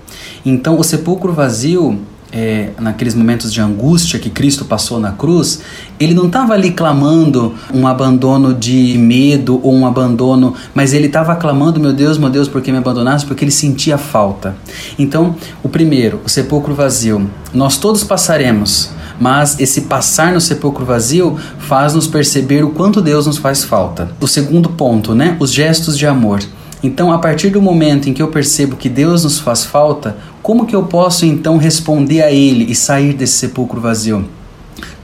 Então, 0.46 0.78
o 0.78 0.84
sepulcro 0.84 1.32
vazio, 1.32 2.00
é, 2.32 2.70
naqueles 2.78 3.14
momentos 3.14 3.52
de 3.52 3.60
angústia 3.60 4.18
que 4.18 4.30
Cristo 4.30 4.64
passou 4.64 4.98
na 4.98 5.12
cruz, 5.12 5.60
ele 6.00 6.14
não 6.14 6.26
estava 6.26 6.54
ali 6.54 6.70
clamando 6.70 7.54
um 7.72 7.86
abandono 7.86 8.54
de 8.54 8.96
medo 8.98 9.60
ou 9.62 9.74
um 9.74 9.86
abandono, 9.86 10.54
mas 10.74 10.92
ele 10.92 11.06
estava 11.06 11.36
clamando: 11.36 11.78
Meu 11.78 11.92
Deus, 11.92 12.16
meu 12.16 12.30
Deus, 12.30 12.48
por 12.48 12.62
que 12.62 12.72
me 12.72 12.78
abandonaste? 12.78 13.26
Porque 13.26 13.44
ele 13.44 13.50
sentia 13.50 13.98
falta. 13.98 14.56
Então, 14.98 15.36
o 15.62 15.68
primeiro, 15.68 16.20
o 16.24 16.28
sepulcro 16.28 16.74
vazio, 16.74 17.30
nós 17.52 17.76
todos 17.76 18.02
passaremos 18.02 18.90
mas 19.20 19.60
esse 19.60 19.82
passar 19.82 20.32
no 20.32 20.40
sepulcro 20.40 20.84
vazio 20.84 21.38
faz-nos 21.60 22.08
perceber 22.08 22.64
o 22.64 22.70
quanto 22.70 23.00
Deus 23.00 23.24
nos 23.24 23.38
faz 23.38 23.62
falta. 23.62 24.10
O 24.20 24.26
segundo 24.26 24.70
ponto, 24.70 25.14
né? 25.14 25.36
Os 25.38 25.52
gestos 25.52 25.96
de 25.96 26.06
amor. 26.06 26.40
Então, 26.82 27.12
a 27.12 27.18
partir 27.18 27.50
do 27.50 27.62
momento 27.62 28.08
em 28.08 28.12
que 28.12 28.20
eu 28.20 28.28
percebo 28.28 28.74
que 28.74 28.88
Deus 28.88 29.22
nos 29.22 29.38
faz 29.38 29.64
falta, 29.64 30.16
como 30.43 30.66
que 30.66 30.74
eu 30.74 30.82
posso 30.82 31.24
então 31.24 31.57
responder 31.57 32.22
a 32.22 32.32
Ele 32.32 32.70
e 32.70 32.74
sair 32.74 33.12
desse 33.12 33.34
sepulcro 33.34 33.80
vazio? 33.80 34.28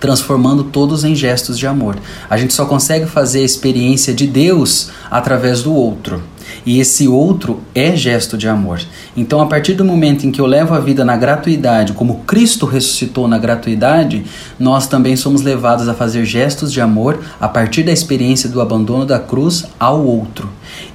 transformando 0.01 0.64
todos 0.64 1.05
em 1.05 1.14
gestos 1.14 1.59
de 1.59 1.66
amor. 1.66 1.97
A 2.30 2.36
gente 2.36 2.55
só 2.55 2.64
consegue 2.64 3.07
fazer 3.07 3.41
a 3.41 3.45
experiência 3.45 4.14
de 4.14 4.26
Deus 4.26 4.91
através 5.11 5.62
do 5.62 5.74
outro. 5.74 6.22
E 6.64 6.80
esse 6.80 7.07
outro 7.07 7.61
é 7.74 7.95
gesto 7.97 8.36
de 8.36 8.49
amor. 8.49 8.80
Então, 9.16 9.41
a 9.41 9.47
partir 9.47 9.74
do 9.74 9.84
momento 9.84 10.26
em 10.26 10.30
que 10.30 10.41
eu 10.41 10.47
levo 10.47 10.74
a 10.74 10.80
vida 10.80 11.05
na 11.05 11.16
gratuidade, 11.16 11.93
como 11.93 12.20
Cristo 12.26 12.64
ressuscitou 12.64 13.28
na 13.28 13.39
gratuidade, 13.39 14.24
nós 14.59 14.86
também 14.86 15.16
somos 15.16 15.43
levados 15.43 15.89
a 15.89 15.95
fazer 15.95 16.24
gestos 16.24 16.72
de 16.72 16.80
amor 16.80 17.20
a 17.41 17.49
partir 17.49 17.82
da 17.82 17.93
experiência 17.93 18.49
do 18.49 18.61
abandono 18.61 19.05
da 19.05 19.18
cruz 19.18 19.64
ao 19.78 20.05
outro. 20.05 20.49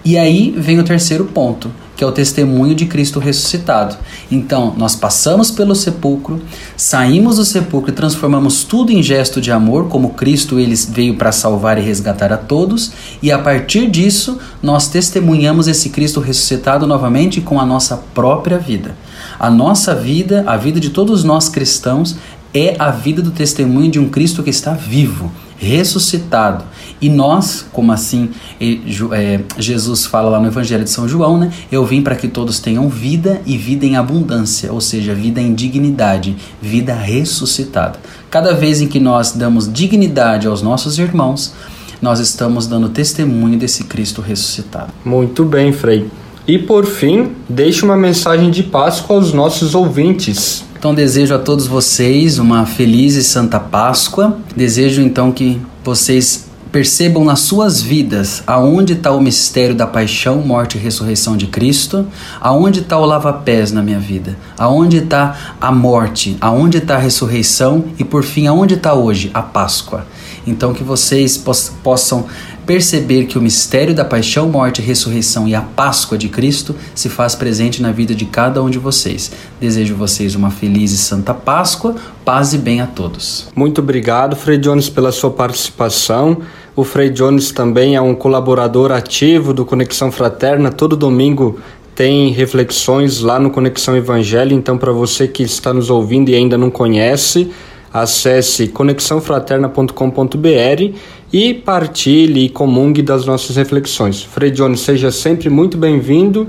E 0.04 0.18
aí 0.18 0.54
vem 0.58 0.80
o 0.80 0.84
terceiro 0.84 1.26
ponto, 1.26 1.70
que 1.96 2.04
é 2.04 2.08
o 2.08 2.12
testemunho 2.12 2.74
de 2.74 2.86
Cristo 2.86 3.20
ressuscitado. 3.20 3.96
Então, 4.32 4.74
nós 4.78 4.96
passamos 4.96 5.52
pelo 5.52 5.76
sepulcro, 5.76 6.42
saímos 6.76 7.38
do 7.38 7.46
sepulcro 7.46 7.92
e 7.92 7.96
transformamos 7.96 8.64
tudo 8.64 8.92
em 8.92 9.04
gesto 9.04 9.40
de 9.40 9.52
amor, 9.52 9.88
como 9.88 10.12
Cristo 10.12 10.60
ele 10.60 10.76
veio 10.90 11.16
para 11.16 11.32
salvar 11.32 11.78
e 11.78 11.82
resgatar 11.82 12.34
a 12.34 12.38
todos, 12.38 12.92
e 13.22 13.32
a 13.32 13.38
partir 13.38 13.90
disso, 13.90 14.40
nós 14.62 14.88
testemunhamos 14.88 15.68
esse 15.68 15.90
Cristo 15.90 16.20
ressuscitado 16.20 16.88
novamente 16.88 17.42
com 17.42 17.60
a 17.60 17.66
nossa 17.66 17.98
própria 18.14 18.58
vida. 18.58 18.96
A 19.40 19.50
nossa 19.50 19.94
vida, 19.94 20.44
a 20.48 20.58
vida 20.58 20.80
de 20.80 20.90
todos 20.90 21.24
nós 21.24 21.50
cristãos, 21.50 22.16
é 22.54 22.76
a 22.78 22.92
vida 22.92 23.22
do 23.22 23.32
testemunho 23.32 23.90
de 23.90 24.00
um 24.00 24.10
Cristo 24.10 24.44
que 24.44 24.50
está 24.50 24.74
vivo, 24.74 25.32
ressuscitado. 25.58 26.64
E 27.04 27.10
nós, 27.10 27.66
como 27.74 27.92
assim 27.92 28.30
é, 28.62 29.42
Jesus 29.58 30.06
fala 30.06 30.30
lá 30.30 30.40
no 30.40 30.48
Evangelho 30.48 30.86
de 30.86 30.90
São 30.90 31.06
João, 31.06 31.38
né? 31.38 31.52
Eu 31.70 31.86
vim 31.86 32.02
para 32.02 32.16
que 32.16 32.30
todos 32.30 32.62
tenham 32.62 32.88
vida 32.88 33.42
e 33.46 33.58
vida 33.58 33.86
em 33.86 33.98
abundância, 33.98 34.72
ou 34.72 34.80
seja, 34.80 35.14
vida 35.14 35.42
em 35.42 35.54
dignidade, 35.54 36.34
vida 36.62 36.94
ressuscitada. 36.94 38.00
Cada 38.32 38.54
vez 38.54 38.80
em 38.80 38.88
que 38.88 39.02
nós 39.02 39.34
damos 39.34 39.72
dignidade 39.72 40.48
aos 40.48 40.62
nossos 40.62 40.98
irmãos, 40.98 41.54
nós 42.02 42.22
estamos 42.22 42.68
dando 42.68 42.88
testemunho 42.88 43.60
desse 43.60 43.84
Cristo 43.84 44.22
ressuscitado. 44.22 44.94
Muito 45.04 45.44
bem, 45.44 45.74
Frei. 45.74 46.10
E 46.48 46.58
por 46.58 46.86
fim, 46.86 47.34
deixe 47.50 47.84
uma 47.84 47.98
mensagem 47.98 48.50
de 48.50 48.64
Páscoa 48.64 49.18
aos 49.18 49.34
nossos 49.34 49.76
ouvintes. 49.76 50.64
Então 50.80 50.96
desejo 50.96 51.36
a 51.36 51.40
todos 51.40 51.68
vocês 51.68 52.40
uma 52.40 52.66
feliz 52.66 53.16
e 53.16 53.24
santa 53.24 53.60
Páscoa. 53.60 54.38
Desejo 54.56 55.02
então 55.02 55.34
que 55.34 55.60
vocês 55.84 56.53
percebam 56.74 57.24
nas 57.24 57.42
suas 57.42 57.84
vidas 57.84 58.42
aonde 58.48 58.94
está 58.94 59.12
o 59.12 59.22
mistério 59.22 59.76
da 59.76 59.86
paixão, 59.86 60.38
morte 60.38 60.76
e 60.76 60.82
ressurreição 60.82 61.38
de 61.38 61.46
Cristo, 61.46 62.08
aonde 62.42 62.80
está 62.80 62.98
o 62.98 63.06
lava-pés 63.06 63.72
na 63.72 63.84
minha 63.84 64.00
vida, 64.00 64.36
aonde 64.58 64.98
está 64.98 65.56
a 65.62 65.72
morte, 65.72 66.36
aonde 66.42 66.80
está 66.80 66.96
a 66.96 66.98
ressurreição 67.00 67.86
e 68.00 68.04
por 68.04 68.24
fim 68.24 68.48
aonde 68.48 68.74
está 68.74 68.96
hoje 68.96 69.30
a 69.36 69.44
Páscoa. 69.44 70.08
Então 70.48 70.74
que 70.74 70.84
vocês 70.84 71.38
possam 71.84 72.26
perceber 72.66 73.26
que 73.26 73.38
o 73.38 73.42
mistério 73.42 73.94
da 73.94 74.04
paixão, 74.04 74.50
morte, 74.50 74.82
ressurreição 74.82 75.48
e 75.48 75.54
a 75.54 75.62
Páscoa 75.62 76.18
de 76.18 76.28
Cristo 76.28 76.76
se 76.96 77.08
faz 77.08 77.36
presente 77.36 77.82
na 77.82 77.92
vida 77.92 78.16
de 78.16 78.26
cada 78.26 78.64
um 78.64 78.70
de 78.70 78.80
vocês. 78.80 79.32
Desejo 79.60 79.96
vocês 79.96 80.34
uma 80.34 80.50
feliz 80.50 80.92
e 80.92 80.98
santa 80.98 81.34
Páscoa, 81.34 81.96
paz 82.26 82.54
e 82.54 82.58
bem 82.58 82.82
a 82.82 82.88
todos. 82.88 83.48
Muito 83.56 83.80
obrigado, 83.80 84.36
Frei 84.36 84.58
Jones, 84.58 84.90
pela 84.90 85.12
sua 85.12 85.30
participação. 85.32 86.42
O 86.76 86.84
Frei 86.84 87.12
Jones 87.12 87.52
também 87.52 87.96
é 87.96 88.02
um 88.02 88.16
colaborador 88.16 88.92
ativo 88.92 89.54
do 89.54 89.64
Conexão 89.64 90.12
Fraterna. 90.12 90.72
Todo 90.72 90.98
domingo 90.98 91.60
tem 91.94 92.32
reflexões 92.32 93.20
lá 93.20 93.40
no 93.40 93.52
Conexão 93.52 93.96
Evangelho. 93.96 94.56
Então, 94.56 94.76
para 94.76 94.92
você 94.92 95.28
que 95.28 95.44
está 95.44 95.72
nos 95.72 95.92
ouvindo 95.92 96.30
e 96.30 96.36
ainda 96.36 96.58
não 96.58 96.72
conhece, 96.72 97.52
acesse 97.94 98.70
conexãofraterna.com.br 98.70 100.98
e 101.32 101.54
partilhe 101.54 102.46
e 102.46 102.50
comungue 102.50 103.04
das 103.04 103.28
nossas 103.28 103.56
reflexões. 103.56 104.24
Frei 104.24 104.50
Jones, 104.50 104.80
seja 104.80 105.12
sempre 105.12 105.52
muito 105.52 105.78
bem-vindo. 105.78 106.48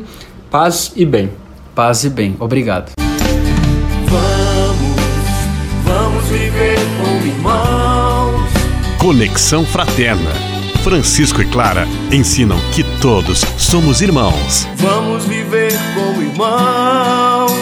Paz 0.50 0.90
e 0.96 1.04
bem. 1.04 1.28
Paz 1.74 2.02
e 2.04 2.08
bem. 2.08 2.34
Obrigado. 2.40 3.03
Conexão 9.04 9.66
Fraterna. 9.66 10.30
Francisco 10.82 11.42
e 11.42 11.44
Clara 11.44 11.86
ensinam 12.10 12.58
que 12.72 12.82
todos 13.02 13.44
somos 13.58 14.00
irmãos. 14.00 14.66
Vamos 14.76 15.26
viver 15.26 15.74
como 15.94 16.22
irmãos. 16.22 17.52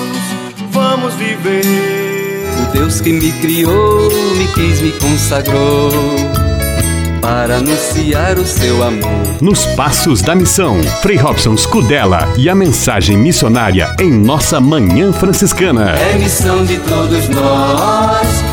Vamos 0.70 1.14
viver. 1.14 1.64
O 2.62 2.72
Deus 2.72 3.00
que 3.00 3.12
me 3.12 3.32
criou, 3.32 4.08
me 4.36 4.46
quis, 4.54 4.80
me 4.80 4.92
consagrou 4.92 5.90
para 7.20 7.56
anunciar 7.56 8.38
o 8.38 8.46
seu 8.46 8.80
amor. 8.80 9.10
Nos 9.40 9.66
Passos 9.74 10.22
da 10.22 10.36
Missão, 10.36 10.80
Frei 11.02 11.16
Robson 11.16 11.56
Scudella 11.56 12.32
e 12.36 12.48
a 12.48 12.54
mensagem 12.54 13.16
missionária 13.16 13.92
em 14.00 14.12
nossa 14.12 14.60
Manhã 14.60 15.12
Franciscana. 15.12 15.90
É 15.90 16.18
missão 16.18 16.64
de 16.64 16.78
todos 16.78 17.28
nós, 17.28 18.28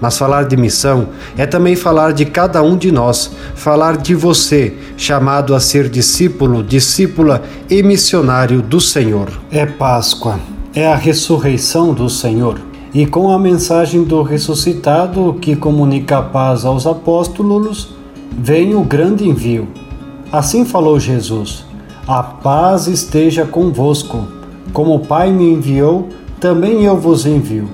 Mas 0.00 0.16
falar 0.16 0.44
de 0.44 0.56
missão 0.56 1.08
é 1.36 1.46
também 1.46 1.74
falar 1.74 2.12
de 2.12 2.24
cada 2.24 2.62
um 2.62 2.76
de 2.76 2.92
nós, 2.92 3.32
falar 3.54 3.96
de 3.96 4.14
você, 4.14 4.74
chamado 4.96 5.54
a 5.54 5.60
ser 5.60 5.88
discípulo, 5.88 6.62
discípula 6.62 7.42
e 7.68 7.82
missionário 7.82 8.62
do 8.62 8.80
Senhor. 8.80 9.28
É 9.50 9.66
Páscoa 9.66 10.38
é 10.74 10.86
a 10.86 10.94
ressurreição 10.94 11.92
do 11.92 12.08
Senhor. 12.08 12.60
E 12.94 13.04
com 13.04 13.30
a 13.30 13.38
mensagem 13.38 14.04
do 14.04 14.22
ressuscitado 14.22 15.36
que 15.40 15.56
comunica 15.56 16.18
a 16.18 16.22
paz 16.22 16.64
aos 16.64 16.86
apóstolos, 16.86 17.94
vem 18.30 18.74
o 18.74 18.82
grande 18.82 19.28
envio. 19.28 19.68
Assim 20.32 20.64
falou 20.64 20.98
Jesus: 20.98 21.64
A 22.06 22.22
paz 22.22 22.86
esteja 22.86 23.44
convosco. 23.44 24.26
Como 24.72 24.94
o 24.94 25.00
Pai 25.00 25.32
me 25.32 25.50
enviou, 25.50 26.08
também 26.38 26.84
eu 26.84 26.96
vos 26.96 27.26
envio. 27.26 27.68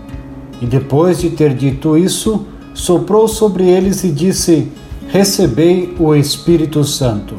E 0.65 0.67
depois 0.67 1.21
de 1.21 1.29
ter 1.29 1.53
dito 1.53 1.95
isso, 1.95 2.47
soprou 2.73 3.29
sobre 3.29 3.69
eles 3.69 4.03
e 4.03 4.11
disse: 4.11 4.73
Recebei 5.09 5.95
o 6.01 6.15
Espírito 6.15 6.83
Santo. 6.85 7.35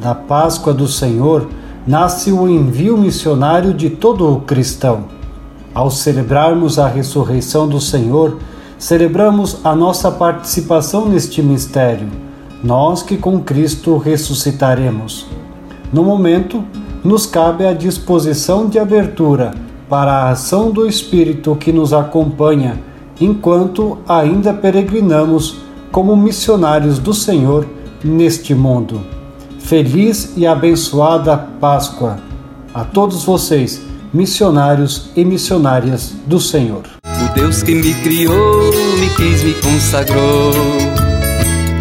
Na 0.00 0.14
Páscoa 0.14 0.72
do 0.72 0.86
Senhor, 0.86 1.48
nasce 1.84 2.30
o 2.30 2.48
envio 2.48 2.96
missionário 2.96 3.74
de 3.74 3.90
todo 3.90 4.32
o 4.32 4.42
cristão. 4.42 5.06
Ao 5.74 5.90
celebrarmos 5.90 6.78
a 6.78 6.86
ressurreição 6.86 7.66
do 7.66 7.80
Senhor, 7.80 8.38
celebramos 8.78 9.58
a 9.64 9.74
nossa 9.74 10.08
participação 10.08 11.08
neste 11.08 11.42
mistério, 11.42 12.06
nós 12.62 13.02
que 13.02 13.16
com 13.16 13.40
Cristo 13.40 13.98
ressuscitaremos. 13.98 15.26
No 15.92 16.04
momento, 16.04 16.62
nos 17.02 17.26
cabe 17.26 17.66
a 17.66 17.72
disposição 17.72 18.68
de 18.68 18.78
abertura 18.78 19.65
para 19.88 20.12
a 20.12 20.30
ação 20.30 20.70
do 20.70 20.86
Espírito 20.86 21.54
que 21.56 21.72
nos 21.72 21.92
acompanha 21.92 22.78
enquanto 23.20 23.98
ainda 24.08 24.52
peregrinamos 24.52 25.58
como 25.90 26.16
missionários 26.16 26.98
do 26.98 27.14
Senhor 27.14 27.66
neste 28.04 28.54
mundo. 28.54 29.00
Feliz 29.58 30.34
e 30.36 30.46
abençoada 30.46 31.36
Páscoa 31.36 32.18
a 32.74 32.84
todos 32.84 33.24
vocês, 33.24 33.80
missionários 34.12 35.10
e 35.16 35.24
missionárias 35.24 36.14
do 36.26 36.38
Senhor. 36.38 36.82
O 37.04 37.34
Deus 37.34 37.62
que 37.62 37.74
me 37.74 37.94
criou, 37.94 38.70
me 39.00 39.08
quis, 39.16 39.42
me 39.42 39.54
consagrou 39.54 40.52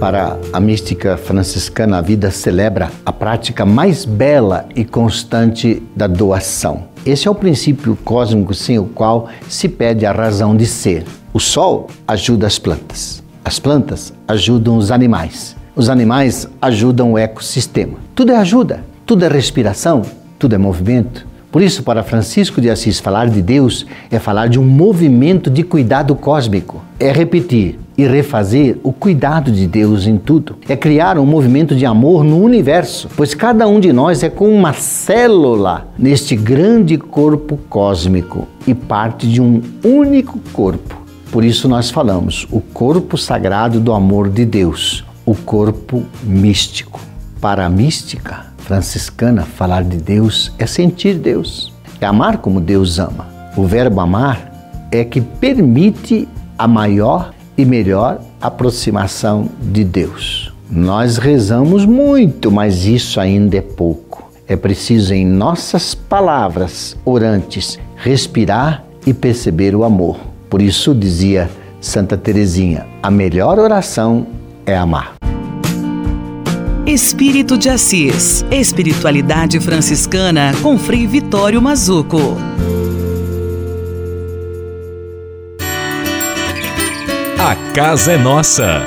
Para 0.00 0.38
a 0.50 0.58
mística 0.58 1.18
franciscana, 1.18 1.98
a 1.98 2.00
vida 2.00 2.30
celebra 2.30 2.90
a 3.04 3.12
prática 3.12 3.66
mais 3.66 4.06
bela 4.06 4.66
e 4.74 4.82
constante 4.82 5.82
da 5.94 6.06
doação. 6.06 6.84
Esse 7.04 7.28
é 7.28 7.30
o 7.30 7.34
princípio 7.34 7.94
cósmico 8.02 8.54
sem 8.54 8.78
o 8.78 8.86
qual 8.86 9.28
se 9.46 9.68
pede 9.68 10.06
a 10.06 10.12
razão 10.12 10.56
de 10.56 10.64
ser. 10.64 11.04
O 11.34 11.38
sol 11.38 11.86
ajuda 12.08 12.46
as 12.46 12.58
plantas, 12.58 13.22
as 13.44 13.58
plantas 13.58 14.10
ajudam 14.26 14.78
os 14.78 14.90
animais, 14.90 15.54
os 15.76 15.90
animais 15.90 16.48
ajudam 16.62 17.12
o 17.12 17.18
ecossistema. 17.18 17.98
Tudo 18.14 18.32
é 18.32 18.36
ajuda, 18.36 18.82
tudo 19.04 19.26
é 19.26 19.28
respiração, 19.28 20.00
tudo 20.38 20.54
é 20.54 20.58
movimento, 20.58 21.26
por 21.50 21.62
isso, 21.62 21.82
para 21.82 22.04
Francisco 22.04 22.60
de 22.60 22.70
Assis, 22.70 23.00
falar 23.00 23.28
de 23.28 23.42
Deus 23.42 23.84
é 24.08 24.20
falar 24.20 24.48
de 24.48 24.58
um 24.58 24.64
movimento 24.64 25.50
de 25.50 25.64
cuidado 25.64 26.14
cósmico. 26.14 26.80
É 26.98 27.10
repetir 27.10 27.76
e 27.98 28.06
refazer 28.06 28.78
o 28.84 28.92
cuidado 28.92 29.50
de 29.50 29.66
Deus 29.66 30.06
em 30.06 30.16
tudo. 30.16 30.56
É 30.68 30.76
criar 30.76 31.18
um 31.18 31.26
movimento 31.26 31.74
de 31.74 31.84
amor 31.84 32.22
no 32.22 32.40
universo, 32.40 33.08
pois 33.16 33.34
cada 33.34 33.66
um 33.66 33.80
de 33.80 33.92
nós 33.92 34.22
é 34.22 34.30
como 34.30 34.52
uma 34.52 34.72
célula 34.72 35.88
neste 35.98 36.36
grande 36.36 36.96
corpo 36.96 37.58
cósmico 37.68 38.46
e 38.64 38.72
parte 38.72 39.26
de 39.26 39.42
um 39.42 39.60
único 39.84 40.38
corpo. 40.52 41.00
Por 41.32 41.44
isso 41.44 41.68
nós 41.68 41.90
falamos 41.90 42.46
o 42.50 42.60
corpo 42.60 43.18
sagrado 43.18 43.80
do 43.80 43.92
amor 43.92 44.28
de 44.28 44.44
Deus, 44.44 45.04
o 45.26 45.34
corpo 45.34 46.04
místico. 46.22 47.09
Para 47.40 47.64
a 47.64 47.70
mística, 47.70 48.44
franciscana, 48.58 49.44
falar 49.44 49.82
de 49.82 49.96
Deus 49.96 50.52
é 50.58 50.66
sentir 50.66 51.14
Deus, 51.14 51.72
é 51.98 52.04
amar 52.04 52.36
como 52.38 52.60
Deus 52.60 52.98
ama. 52.98 53.26
O 53.56 53.64
verbo 53.64 53.98
amar 54.00 54.88
é 54.92 55.04
que 55.04 55.22
permite 55.22 56.28
a 56.58 56.68
maior 56.68 57.32
e 57.56 57.64
melhor 57.64 58.20
aproximação 58.42 59.48
de 59.72 59.84
Deus. 59.84 60.52
Nós 60.70 61.16
rezamos 61.16 61.86
muito, 61.86 62.50
mas 62.50 62.84
isso 62.84 63.18
ainda 63.18 63.56
é 63.56 63.62
pouco. 63.62 64.30
É 64.46 64.54
preciso 64.54 65.14
em 65.14 65.24
nossas 65.24 65.94
palavras 65.94 66.94
orantes 67.06 67.78
respirar 67.96 68.84
e 69.06 69.14
perceber 69.14 69.74
o 69.74 69.82
amor. 69.82 70.18
Por 70.50 70.60
isso 70.60 70.94
dizia 70.94 71.48
Santa 71.80 72.18
Teresinha: 72.18 72.86
a 73.02 73.10
melhor 73.10 73.58
oração 73.58 74.26
é 74.66 74.76
amar. 74.76 75.19
Espírito 76.86 77.58
de 77.58 77.68
Assis. 77.68 78.44
Espiritualidade 78.50 79.60
franciscana 79.60 80.52
com 80.62 80.78
Frei 80.78 81.06
Vitório 81.06 81.60
Mazuco. 81.60 82.36
A 87.38 87.54
casa 87.74 88.12
é 88.12 88.18
nossa. 88.18 88.82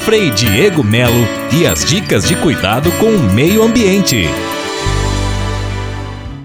Frei 0.00 0.30
Diego 0.30 0.84
Melo 0.84 1.26
e 1.58 1.66
as 1.66 1.84
dicas 1.84 2.28
de 2.28 2.36
cuidado 2.36 2.92
com 2.92 3.06
o 3.06 3.34
meio 3.34 3.62
ambiente. 3.62 4.26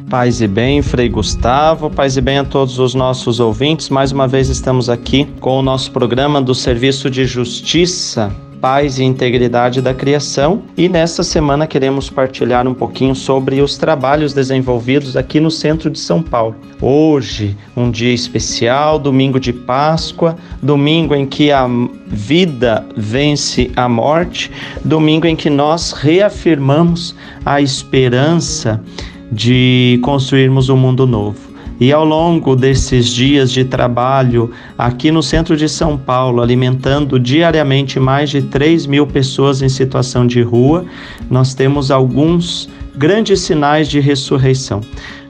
Paz 0.10 0.42
e 0.42 0.48
bem, 0.48 0.82
Frei 0.82 1.10
Gustavo, 1.10 1.90
paz 1.90 2.16
e 2.16 2.22
bem 2.22 2.38
a 2.38 2.46
todos 2.46 2.80
os 2.80 2.96
nossos 2.96 3.40
ouvintes. 3.40 3.90
Mais 3.90 4.12
uma 4.12 4.28
vez 4.28 4.48
estamos 4.48 4.90
aqui 4.90 5.26
com 5.42 5.60
o 5.60 5.62
nosso 5.62 5.92
programa 5.92 6.42
do 6.42 6.56
Serviço 6.56 7.10
de 7.10 7.26
Justiça 7.26 8.34
paz 8.64 8.98
e 8.98 9.04
integridade 9.04 9.82
da 9.82 9.94
criação. 9.94 10.62
E 10.78 10.88
nesta 10.88 11.22
semana 11.22 11.68
queremos 11.68 12.10
partilhar 12.10 12.66
um 12.66 12.74
pouquinho 12.74 13.14
sobre 13.14 13.60
os 13.60 13.76
trabalhos 13.76 14.32
desenvolvidos 14.32 15.18
aqui 15.18 15.42
no 15.42 15.52
centro 15.52 15.90
de 15.90 16.00
São 16.00 16.24
Paulo. 16.24 16.56
Hoje, 16.82 17.58
um 17.76 17.92
dia 17.92 18.14
especial, 18.14 18.98
domingo 18.98 19.38
de 19.38 19.52
Páscoa, 19.52 20.38
domingo 20.62 21.14
em 21.14 21.26
que 21.26 21.52
a 21.52 21.68
vida 22.08 22.86
vence 22.96 23.70
a 23.76 23.90
morte, 23.90 24.50
domingo 24.82 25.28
em 25.28 25.36
que 25.36 25.50
nós 25.50 25.92
reafirmamos 25.92 27.14
a 27.46 27.60
esperança 27.60 28.82
de 29.30 30.00
construirmos 30.02 30.70
um 30.70 30.78
mundo 30.78 31.06
novo. 31.06 31.53
E 31.80 31.92
ao 31.92 32.06
longo 32.06 32.56
desses 32.56 33.08
dias 33.08 33.52
de 33.52 33.66
trabalho 33.66 34.52
aqui 34.78 35.12
no 35.12 35.24
centro 35.24 35.58
de 35.58 35.68
São 35.68 35.98
Paulo, 35.98 36.42
alimentando 36.42 37.20
diariamente 37.20 38.00
mais 38.00 38.30
de 38.30 38.42
3 38.44 38.86
mil 38.86 39.08
pessoas 39.08 39.62
em 39.62 39.70
situação 39.70 40.26
de 40.26 40.42
rua, 40.42 40.86
nós 41.30 41.54
temos 41.54 41.92
alguns 41.92 42.70
grandes 42.96 43.42
sinais 43.42 43.88
de 43.88 44.00
ressurreição. 44.00 44.82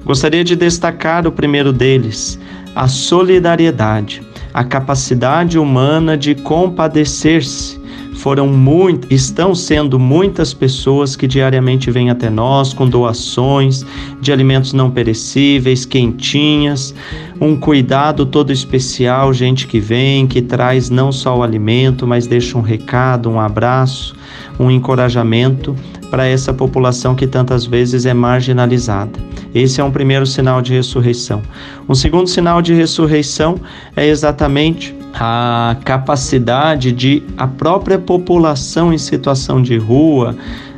Gostaria 0.05 0.43
de 0.43 0.55
destacar 0.55 1.25
o 1.25 1.31
primeiro 1.31 1.71
deles, 1.71 2.37
a 2.75 2.87
solidariedade. 2.87 4.21
a 4.53 4.63
capacidade 4.63 5.57
humana 5.57 6.15
de 6.15 6.35
compadecer-se 6.35 7.81
foram 8.23 8.47
muito, 8.47 9.13
estão 9.13 9.53
sendo 9.53 9.99
muitas 9.99 10.53
pessoas 10.53 11.13
que 11.13 11.27
diariamente 11.27 11.91
vêm 11.91 12.09
até 12.09 12.29
nós 12.29 12.73
com 12.73 12.87
doações 12.87 13.85
de 14.21 14.31
alimentos 14.31 14.71
não 14.71 14.89
perecíveis, 14.89 15.85
quentinhas, 15.85 16.95
um 17.41 17.57
cuidado 17.57 18.25
todo 18.25 18.53
especial, 18.53 19.33
gente 19.33 19.67
que 19.67 19.77
vem, 19.77 20.25
que 20.25 20.41
traz 20.41 20.89
não 20.89 21.11
só 21.11 21.37
o 21.37 21.43
alimento, 21.43 22.07
mas 22.07 22.25
deixa 22.25 22.57
um 22.57 22.61
recado, 22.61 23.29
um 23.29 23.41
abraço, 23.41 24.15
um 24.57 24.71
encorajamento 24.71 25.75
para 26.09 26.25
essa 26.25 26.53
população 26.53 27.15
que 27.15 27.27
tantas 27.27 27.65
vezes 27.65 28.05
é 28.05 28.13
marginalizada. 28.13 29.19
Esse 29.53 29.81
é 29.81 29.83
um 29.83 29.91
primeiro 29.91 30.25
sinal 30.25 30.61
de 30.61 30.71
ressurreição. 30.71 31.41
Um 31.89 31.93
segundo 31.93 32.27
sinal 32.27 32.61
de 32.61 32.73
ressurreição 32.73 33.59
é 33.97 34.07
exatamente 34.07 34.95
a 35.13 35.77
capacidade 35.85 36.91
de 36.91 37.23
a 37.37 37.47
própria 37.47 37.99
população 37.99 38.91
em 38.91 38.97
situação 38.97 39.61
de 39.61 39.77
rua 39.77 40.35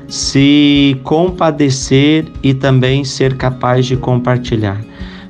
se 0.08 1.00
compadecer 1.04 2.26
e 2.44 2.54
também 2.54 3.04
ser 3.04 3.38
capaz 3.38 3.86
de 3.86 3.96
compartilhar. 3.98 4.80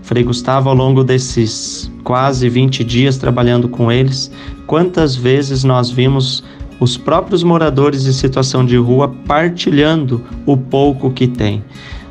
Frei 0.02 0.24
Gustavo, 0.24 0.70
ao 0.70 0.76
longo 0.76 1.04
desses 1.04 1.92
quase 2.04 2.50
20 2.50 2.84
dias 2.84 3.18
trabalhando 3.18 3.70
com 3.70 3.92
eles, 3.92 4.32
quantas 4.68 5.16
vezes 5.16 5.64
nós 5.64 5.90
vimos 5.90 6.44
os 6.80 6.98
próprios 6.98 7.42
moradores 7.42 8.06
em 8.06 8.12
situação 8.12 8.66
de 8.66 8.76
rua 8.76 9.08
partilhando 9.26 10.22
o 10.46 10.58
pouco 10.58 11.10
que 11.12 11.26
têm. 11.26 11.64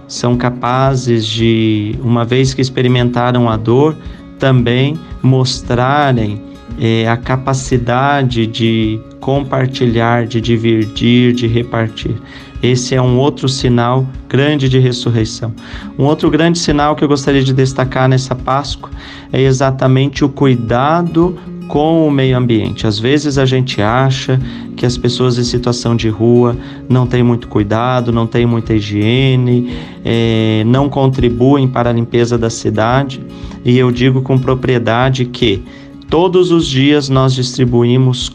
São 0.09 0.36
capazes 0.36 1.26
de, 1.26 1.97
uma 2.03 2.24
vez 2.24 2.55
que 2.55 2.61
experimentaram 2.61 3.49
a 3.49 3.57
dor, 3.57 3.97
também 4.38 4.99
mostrarem 5.22 6.42
é, 6.79 7.09
a 7.09 7.17
capacidade 7.17 8.47
de 8.47 9.01
compartilhar, 9.21 10.27
de 10.27 10.41
dividir, 10.41 11.33
de 11.33 11.47
repartir. 11.47 12.15
Esse 12.62 12.95
é 12.95 13.03
um 13.03 13.19
outro 13.19 13.49
sinal 13.49 14.07
grande 14.29 14.69
de 14.69 14.79
ressurreição. 14.79 15.53
Um 15.99 16.05
outro 16.05 16.31
grande 16.31 16.59
sinal 16.59 16.97
que 16.97 17.05
eu 17.05 17.09
gostaria 17.09 17.43
de 17.43 17.53
destacar 17.53 18.09
nessa 18.09 18.35
Páscoa 18.35 18.91
é 19.33 19.43
exatamente 19.43 20.25
o 20.25 20.29
cuidado 20.29 21.37
com 21.69 22.07
o 22.07 22.11
meio 22.11 22.37
ambiente. 22.37 22.87
Às 22.87 22.99
vezes 22.99 23.39
a 23.39 23.45
gente 23.45 23.81
acha 23.81 24.41
que 24.77 24.85
as 24.85 24.97
pessoas 24.97 25.39
em 25.39 25.45
situação 25.45 25.97
de 25.97 26.09
rua 26.09 26.57
não 26.89 27.07
têm 27.07 27.23
muito 27.23 27.49
cuidado, 27.49 28.12
não 28.12 28.27
têm 28.27 28.47
muita 28.47 28.75
higiene, 28.75 29.73
é, 30.05 30.62
não 30.67 30.89
contribuem 30.89 31.69
para 31.69 31.91
a 31.91 31.93
limpeza 31.93 32.37
da 32.37 32.51
cidade. 32.51 33.23
E 33.65 33.79
eu 33.79 33.91
digo 33.91 34.23
com 34.23 34.39
propriedade 34.39 35.25
que 35.27 35.62
Todos 36.09 36.50
os 36.50 36.66
dias 36.66 37.09
nós 37.09 37.34
distribuímos 37.34 38.30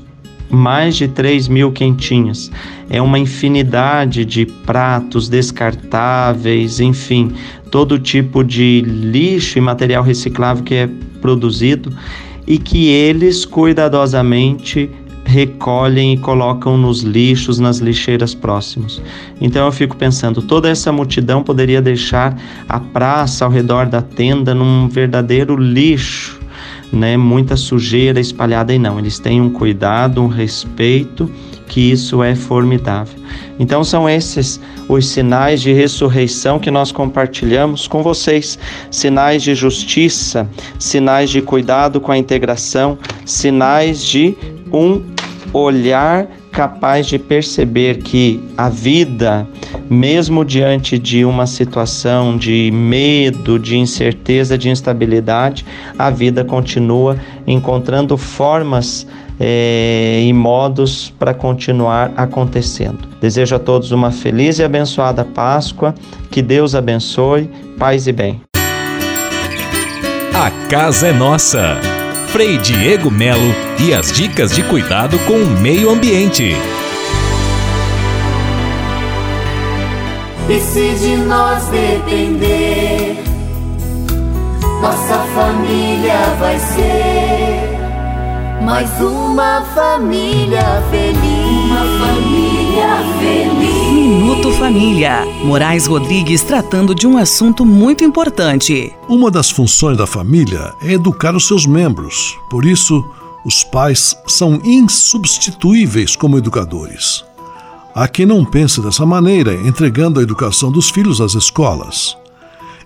mais 0.50 0.96
de 0.96 1.08
3 1.08 1.48
mil 1.48 1.72
quentinhas. 1.72 2.52
É 2.90 3.02
uma 3.02 3.20
infinidade 3.20 4.26
de 4.26 4.46
pratos 4.46 5.30
descartáveis, 5.30 6.80
enfim, 6.80 7.32
todo 7.72 8.00
tipo 8.00 8.44
de 8.44 8.82
lixo 8.82 9.58
e 9.58 9.62
material 9.62 10.04
reciclável 10.04 10.64
que 10.64 10.76
é 10.76 10.90
produzido 11.22 11.94
e 12.48 12.58
que 12.58 12.88
eles 12.88 13.46
cuidadosamente 13.46 14.90
recolhem 15.24 16.14
e 16.14 16.18
colocam 16.18 16.76
nos 16.76 17.02
lixos, 17.02 17.60
nas 17.60 17.78
lixeiras 17.78 18.34
próximos. 18.34 19.00
Então 19.40 19.64
eu 19.68 19.72
fico 19.72 19.96
pensando, 19.96 20.42
toda 20.42 20.68
essa 20.68 20.92
multidão 20.92 21.44
poderia 21.44 21.80
deixar 21.80 22.36
a 22.68 22.80
praça 22.80 23.46
ao 23.46 23.52
redor 23.52 23.86
da 23.86 24.02
tenda 24.02 24.56
num 24.56 24.90
verdadeiro 24.90 25.56
lixo 25.56 26.39
né, 26.92 27.18
muita 27.18 27.56
sujeira 27.56 28.20
espalhada 28.20 28.74
e 28.74 28.80
não. 28.80 29.00
Eles 29.00 29.20
têm 29.20 29.42
um 29.42 29.50
cuidado, 29.50 30.22
um 30.22 30.28
respeito, 30.28 31.30
que 31.68 31.92
isso 31.92 32.24
é 32.24 32.36
formidável. 32.36 33.20
Então 33.60 33.84
são 33.84 34.10
esses 34.10 34.60
os 34.88 35.08
sinais 35.08 35.62
de 35.62 35.72
ressurreição 35.72 36.58
que 36.58 36.72
nós 36.72 36.92
compartilhamos 36.92 37.88
com 37.88 38.02
vocês, 38.02 38.58
sinais 38.90 39.44
de 39.44 39.54
justiça, 39.54 40.50
sinais 40.80 41.30
de 41.30 41.42
cuidado 41.42 42.02
com 42.02 42.12
a 42.12 42.18
integração, 42.18 42.98
sinais 43.24 44.04
de 44.04 44.36
um 44.74 45.04
olhar 45.54 46.28
capaz 46.52 47.08
de 47.08 47.20
perceber 47.20 48.00
que 48.00 48.42
a 48.58 48.70
vida, 48.70 49.48
mesmo 49.90 50.44
diante 50.44 50.98
de 50.98 51.24
uma 51.24 51.46
situação 51.46 52.38
de 52.38 52.72
medo, 52.72 53.60
de 53.60 53.78
incerteza, 53.78 54.58
de 54.58 54.70
instabilidade, 54.70 55.66
a 55.98 56.10
vida 56.10 56.44
continua 56.44 57.18
encontrando 57.46 58.18
formas 58.18 59.06
é, 59.40 60.22
e 60.26 60.34
modos 60.34 61.14
para 61.18 61.34
continuar 61.34 62.12
acontecendo. 62.18 63.08
Desejo 63.22 63.56
a 63.56 63.60
todos 63.60 63.92
uma 63.92 64.12
feliz 64.12 64.60
e 64.60 64.64
abençoada 64.64 65.24
Páscoa, 65.24 65.96
que 66.30 66.42
Deus 66.42 66.76
abençoe, 66.76 67.50
paz 67.78 68.08
e 68.08 68.12
bem. 68.12 68.42
A 70.34 70.52
casa 70.70 71.08
é 71.08 71.14
nossa. 71.14 71.99
Frei 72.32 72.60
Diego 72.60 73.10
Melo 73.10 73.56
e 73.80 73.92
as 73.92 74.12
dicas 74.12 74.54
de 74.54 74.62
cuidado 74.62 75.18
com 75.26 75.34
o 75.34 75.60
meio 75.60 75.90
ambiente. 75.90 76.56
E 80.48 80.60
se 80.60 80.94
de 80.94 81.16
nós 81.18 81.66
depender, 81.70 83.24
nossa 84.80 85.18
família 85.34 86.20
vai 86.40 86.60
ser 86.60 87.80
mais 88.62 88.90
uma 89.02 89.62
família 89.74 90.84
feliz. 90.92 91.66
Uma 91.66 92.06
família. 92.06 92.59
Minuto 93.92 94.52
Família. 94.54 95.26
Moraes 95.44 95.88
Rodrigues 95.88 96.44
tratando 96.44 96.94
de 96.94 97.08
um 97.08 97.18
assunto 97.18 97.66
muito 97.66 98.04
importante. 98.04 98.94
Uma 99.08 99.32
das 99.32 99.50
funções 99.50 99.98
da 99.98 100.06
família 100.06 100.74
é 100.82 100.94
educar 100.94 101.36
os 101.36 101.48
seus 101.48 101.66
membros. 101.66 102.38
Por 102.50 102.66
isso, 102.66 103.04
os 103.44 103.64
pais 103.64 104.16
são 104.28 104.62
insubstituíveis 104.64 106.16
como 106.16 106.38
educadores. 106.38 107.24
Há 107.96 108.08
quem 108.08 108.26
não 108.26 108.46
pense 108.46 108.82
dessa 108.82 109.06
maneira, 109.06 109.54
entregando 109.68 110.20
a 110.20 110.24
educação 110.24 110.72
dos 110.72 110.90
filhos 110.90 111.20
às 111.20 111.34
escolas. 111.34 112.16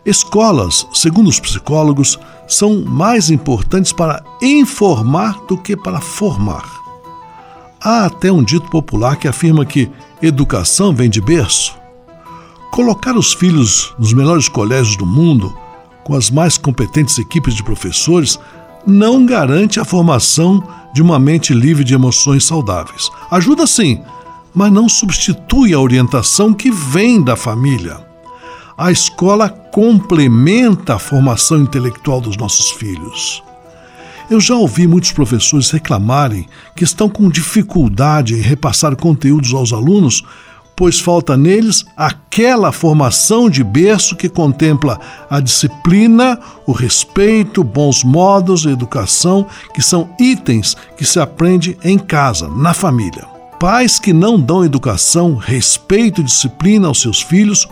Escolas, 0.05 0.88
segundo 0.93 1.27
os 1.29 1.39
psicólogos, 1.39 2.17
são 2.47 2.81
mais 2.81 3.29
importantes 3.29 3.91
para 3.91 4.23
informar 4.41 5.39
do 5.47 5.57
que 5.57 5.75
para 5.75 6.01
formar. 6.01 6.82
Há 7.84 8.05
até 8.05 8.31
um 8.31 8.41
dito 8.41 8.69
popular 8.69 9.17
que 9.17 9.27
afirma 9.27 9.65
que 9.65 9.91
educação 10.21 10.95
vem 10.95 11.09
de 11.09 11.19
berço. 11.19 11.75
Colocar 12.71 13.17
os 13.17 13.34
filhos 13.34 13.93
nos 13.99 14.13
melhores 14.13 14.47
colégios 14.47 14.95
do 14.95 15.05
mundo, 15.05 15.53
com 16.01 16.15
as 16.15 16.31
mais 16.31 16.57
competentes 16.57 17.17
equipes 17.17 17.53
de 17.53 17.61
professores, 17.61 18.39
não 18.88 19.25
garante 19.25 19.81
a 19.81 19.86
formação 19.86 20.63
de 20.93 21.01
uma 21.01 21.19
mente 21.19 21.53
livre 21.53 21.84
de 21.84 21.93
emoções 21.93 22.45
saudáveis. 22.45 23.09
Ajuda 23.29 23.67
sim, 23.67 24.01
mas 24.55 24.71
não 24.71 24.88
substitui 24.88 25.73
a 25.73 25.79
orientação 25.79 26.53
que 26.53 26.71
vem 26.71 27.21
da 27.21 27.36
família. 27.36 27.99
A 28.77 28.91
escola 28.91 29.49
complementa 29.49 30.95
a 30.95 30.99
formação 30.99 31.59
intelectual 31.59 32.21
dos 32.21 32.38
nossos 32.38 32.71
filhos. 32.71 33.43
Eu 34.34 34.41
já 34.41 34.55
ouvi 34.55 34.88
muitos 34.88 35.11
professores 35.11 35.69
reclamarem 35.69 36.47
que 36.75 36.84
estão 36.84 37.07
com 37.07 37.29
dificuldade 37.29 38.34
em 38.34 38.41
repassar 38.41 38.95
conteúdos 38.95 39.53
aos 39.53 39.71
alunos, 39.71 40.23
pois 40.75 40.99
falta 40.99 41.38
neles 41.38 41.86
aquela 41.95 42.71
formação 42.71 43.47
de 43.47 43.63
berço 43.63 44.15
que 44.15 44.27
contempla 44.27 44.99
a 45.29 45.39
disciplina, 45.39 46.39
o 46.65 46.71
respeito, 46.71 47.63
bons 47.63 48.03
modos, 48.03 48.65
a 48.65 48.71
educação, 48.71 49.45
que 49.71 49.84
são 49.84 50.09
itens 50.19 50.75
que 50.97 51.05
se 51.05 51.19
aprende 51.19 51.77
em 51.84 51.99
casa, 51.99 52.47
na 52.47 52.73
família. 52.73 53.27
Pais 53.59 53.99
que 53.99 54.11
não 54.11 54.39
dão 54.39 54.65
educação, 54.65 55.36
respeito 55.36 56.21
e 56.21 56.23
disciplina 56.23 56.88
aos 56.88 56.99
seus 56.99 57.21
filhos 57.21 57.67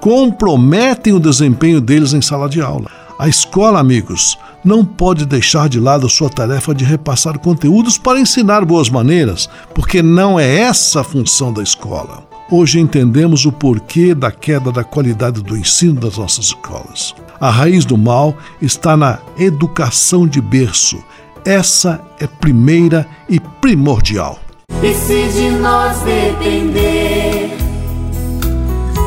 comprometem 0.00 1.12
o 1.12 1.20
desempenho 1.20 1.82
deles 1.82 2.14
em 2.14 2.22
sala 2.22 2.48
de 2.48 2.62
aula. 2.62 3.07
A 3.18 3.26
escola, 3.26 3.80
amigos, 3.80 4.38
não 4.64 4.84
pode 4.84 5.26
deixar 5.26 5.68
de 5.68 5.80
lado 5.80 6.08
sua 6.08 6.30
tarefa 6.30 6.72
de 6.72 6.84
repassar 6.84 7.36
conteúdos 7.40 7.98
para 7.98 8.20
ensinar 8.20 8.64
boas 8.64 8.88
maneiras, 8.88 9.50
porque 9.74 10.00
não 10.00 10.38
é 10.38 10.60
essa 10.60 11.00
a 11.00 11.04
função 11.04 11.52
da 11.52 11.60
escola. 11.60 12.22
Hoje 12.48 12.78
entendemos 12.78 13.44
o 13.44 13.50
porquê 13.50 14.14
da 14.14 14.30
queda 14.30 14.70
da 14.70 14.84
qualidade 14.84 15.42
do 15.42 15.56
ensino 15.56 16.00
das 16.00 16.16
nossas 16.16 16.46
escolas. 16.46 17.12
A 17.40 17.50
raiz 17.50 17.84
do 17.84 17.98
mal 17.98 18.36
está 18.62 18.96
na 18.96 19.18
educação 19.36 20.24
de 20.24 20.40
berço. 20.40 21.02
Essa 21.44 22.00
é 22.20 22.26
primeira 22.28 23.04
e 23.28 23.40
primordial. 23.40 24.38
E 24.80 24.94
se 24.94 25.28
de 25.32 25.50
nós 25.58 25.98
depender, 26.02 27.50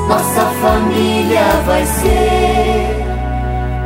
nossa 0.10 0.52
família 0.60 1.62
vai 1.66 1.86
ser 1.86 2.41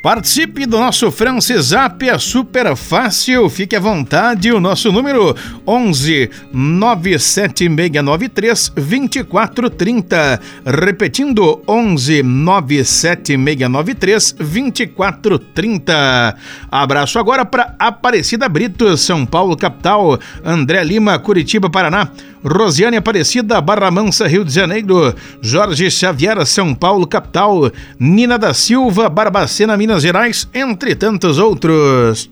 Participe 0.00 0.64
do 0.64 0.78
nosso 0.78 1.10
Francisap, 1.10 2.08
é 2.08 2.16
super 2.18 2.76
fácil, 2.76 3.50
fique 3.50 3.74
à 3.74 3.80
vontade. 3.80 4.52
O 4.52 4.60
nosso 4.60 4.92
número 4.92 5.34
11 5.66 6.30
97693 6.52 8.68
2430. 8.76 10.40
Repetindo, 10.64 11.60
11 11.66 12.22
97693 12.22 14.36
2430. 14.38 16.36
Abraço 16.70 17.18
agora 17.18 17.44
para 17.44 17.74
Aparecida 17.76 18.48
Brito, 18.48 18.96
São 18.96 19.26
Paulo, 19.26 19.56
capital. 19.56 20.16
André 20.44 20.84
Lima, 20.84 21.18
Curitiba, 21.18 21.68
Paraná. 21.68 22.08
Rosiane 22.44 22.96
Aparecida, 22.96 23.60
Barra 23.60 23.90
Mansa, 23.90 24.26
Rio 24.26 24.44
de 24.44 24.52
Janeiro. 24.52 25.14
Jorge 25.40 25.90
Xavier, 25.90 26.44
São 26.46 26.74
Paulo, 26.74 27.06
capital. 27.06 27.70
Nina 27.98 28.38
da 28.38 28.54
Silva, 28.54 29.08
Barbacena, 29.08 29.76
Minas 29.76 30.02
Gerais, 30.02 30.48
entre 30.54 30.94
tantos 30.94 31.38
outros. 31.38 32.30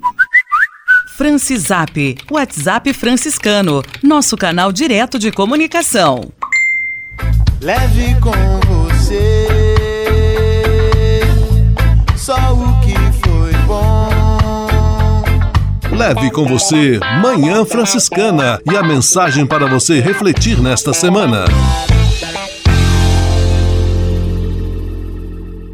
Francisap, 1.17 2.19
WhatsApp 2.31 2.93
franciscano, 2.93 3.83
nosso 4.03 4.37
canal 4.37 4.71
direto 4.71 5.19
de 5.19 5.33
comunicação. 5.33 6.31
Leve 7.63 8.15
com 8.21 8.56
Leve 15.97 16.31
com 16.31 16.45
você 16.45 17.01
Manhã 17.23 17.65
Franciscana 17.65 18.61
e 18.71 18.77
a 18.77 18.83
mensagem 18.83 19.47
para 19.47 19.67
você 19.67 19.99
refletir 19.99 20.61
nesta 20.61 20.93
semana. 20.93 21.47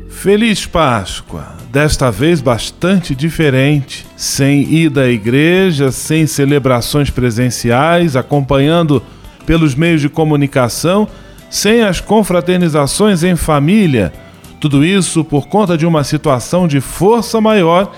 Feliz 0.08 0.64
Páscoa! 0.64 1.56
Desta 1.72 2.08
vez 2.08 2.40
bastante 2.40 3.16
diferente, 3.16 4.06
sem 4.16 4.72
ida 4.72 5.02
à 5.02 5.08
igreja, 5.08 5.90
sem 5.90 6.24
celebrações 6.24 7.10
presenciais, 7.10 8.14
acompanhando 8.14 9.02
pelos 9.44 9.74
meios 9.74 10.00
de 10.00 10.08
comunicação, 10.08 11.08
sem 11.50 11.82
as 11.82 12.00
confraternizações 12.00 13.24
em 13.24 13.34
família. 13.34 14.12
Tudo 14.60 14.84
isso 14.84 15.24
por 15.24 15.48
conta 15.48 15.76
de 15.76 15.84
uma 15.84 16.04
situação 16.04 16.68
de 16.68 16.80
força 16.80 17.40
maior 17.40 17.92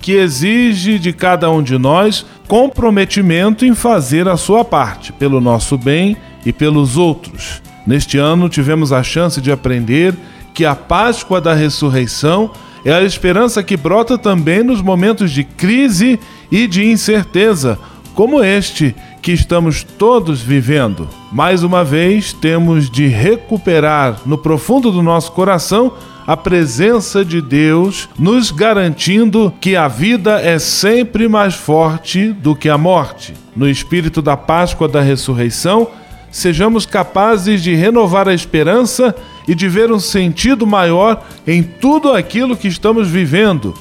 que 0.00 0.12
exige 0.12 0.98
de 0.98 1.12
cada 1.12 1.50
um 1.50 1.62
de 1.62 1.76
nós 1.78 2.24
comprometimento 2.48 3.64
em 3.64 3.74
fazer 3.74 4.26
a 4.26 4.36
sua 4.36 4.64
parte, 4.64 5.12
pelo 5.12 5.40
nosso 5.40 5.76
bem 5.76 6.16
e 6.44 6.52
pelos 6.52 6.96
outros. 6.96 7.62
Neste 7.86 8.18
ano 8.18 8.48
tivemos 8.48 8.92
a 8.92 9.02
chance 9.02 9.40
de 9.40 9.52
aprender 9.52 10.14
que 10.54 10.64
a 10.64 10.74
Páscoa 10.74 11.40
da 11.40 11.54
ressurreição 11.54 12.50
é 12.84 12.92
a 12.92 13.02
esperança 13.02 13.62
que 13.62 13.76
brota 13.76 14.16
também 14.16 14.62
nos 14.62 14.80
momentos 14.80 15.30
de 15.30 15.44
crise 15.44 16.18
e 16.50 16.66
de 16.66 16.84
incerteza, 16.90 17.78
como 18.14 18.42
este 18.42 18.94
que 19.22 19.32
estamos 19.32 19.82
todos 19.82 20.40
vivendo. 20.40 21.08
Mais 21.30 21.62
uma 21.62 21.84
vez, 21.84 22.32
temos 22.32 22.90
de 22.90 23.06
recuperar 23.06 24.20
no 24.24 24.38
profundo 24.38 24.90
do 24.90 25.02
nosso 25.02 25.32
coração 25.32 25.92
a 26.30 26.36
presença 26.36 27.24
de 27.24 27.42
Deus, 27.42 28.08
nos 28.16 28.52
garantindo 28.52 29.52
que 29.60 29.74
a 29.74 29.88
vida 29.88 30.40
é 30.40 30.60
sempre 30.60 31.26
mais 31.26 31.56
forte 31.56 32.32
do 32.32 32.54
que 32.54 32.68
a 32.68 32.78
morte. 32.78 33.34
No 33.56 33.68
espírito 33.68 34.22
da 34.22 34.36
Páscoa 34.36 34.86
da 34.86 35.00
ressurreição, 35.00 35.88
sejamos 36.30 36.86
capazes 36.86 37.60
de 37.60 37.74
renovar 37.74 38.28
a 38.28 38.32
esperança 38.32 39.12
e 39.48 39.56
de 39.56 39.68
ver 39.68 39.90
um 39.90 39.98
sentido 39.98 40.64
maior 40.64 41.20
em 41.44 41.64
tudo 41.64 42.12
aquilo 42.12 42.56
que 42.56 42.68
estamos 42.68 43.08
vivendo 43.08 43.74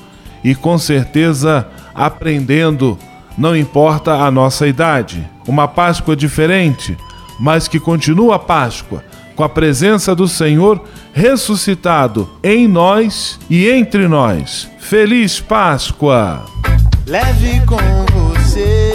e, 0.44 0.56
com 0.56 0.76
certeza, 0.80 1.68
aprendendo, 1.94 2.98
não 3.38 3.56
importa 3.56 4.14
a 4.14 4.32
nossa 4.32 4.68
idade. 4.68 5.24
Uma 5.48 5.68
Páscoa 5.68 6.16
diferente, 6.16 6.98
mas 7.40 7.68
que 7.68 7.80
continua 7.80 8.38
a 8.38 8.40
Páscoa, 8.40 9.04
com 9.40 9.46
a 9.46 9.48
presença 9.48 10.14
do 10.14 10.28
Senhor 10.28 10.84
ressuscitado 11.14 12.30
em 12.44 12.68
nós 12.68 13.40
e 13.50 13.70
entre 13.70 14.06
nós. 14.06 14.70
Feliz 14.80 15.40
Páscoa! 15.40 16.44
Leve 17.08 17.62
com 17.66 17.78
você 18.12 18.92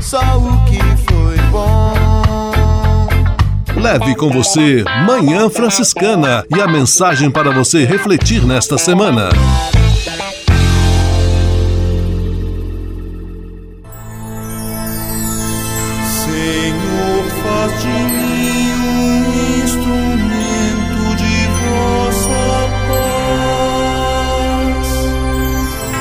só 0.00 0.18
o 0.18 0.64
que 0.64 0.80
foi 1.08 1.36
bom. 1.52 3.06
Leve 3.80 4.16
com 4.16 4.28
você 4.28 4.82
Manhã 5.06 5.48
Franciscana 5.48 6.44
e 6.50 6.60
a 6.60 6.66
mensagem 6.66 7.30
para 7.30 7.52
você 7.52 7.84
refletir 7.84 8.44
nesta 8.44 8.76
semana. 8.76 9.28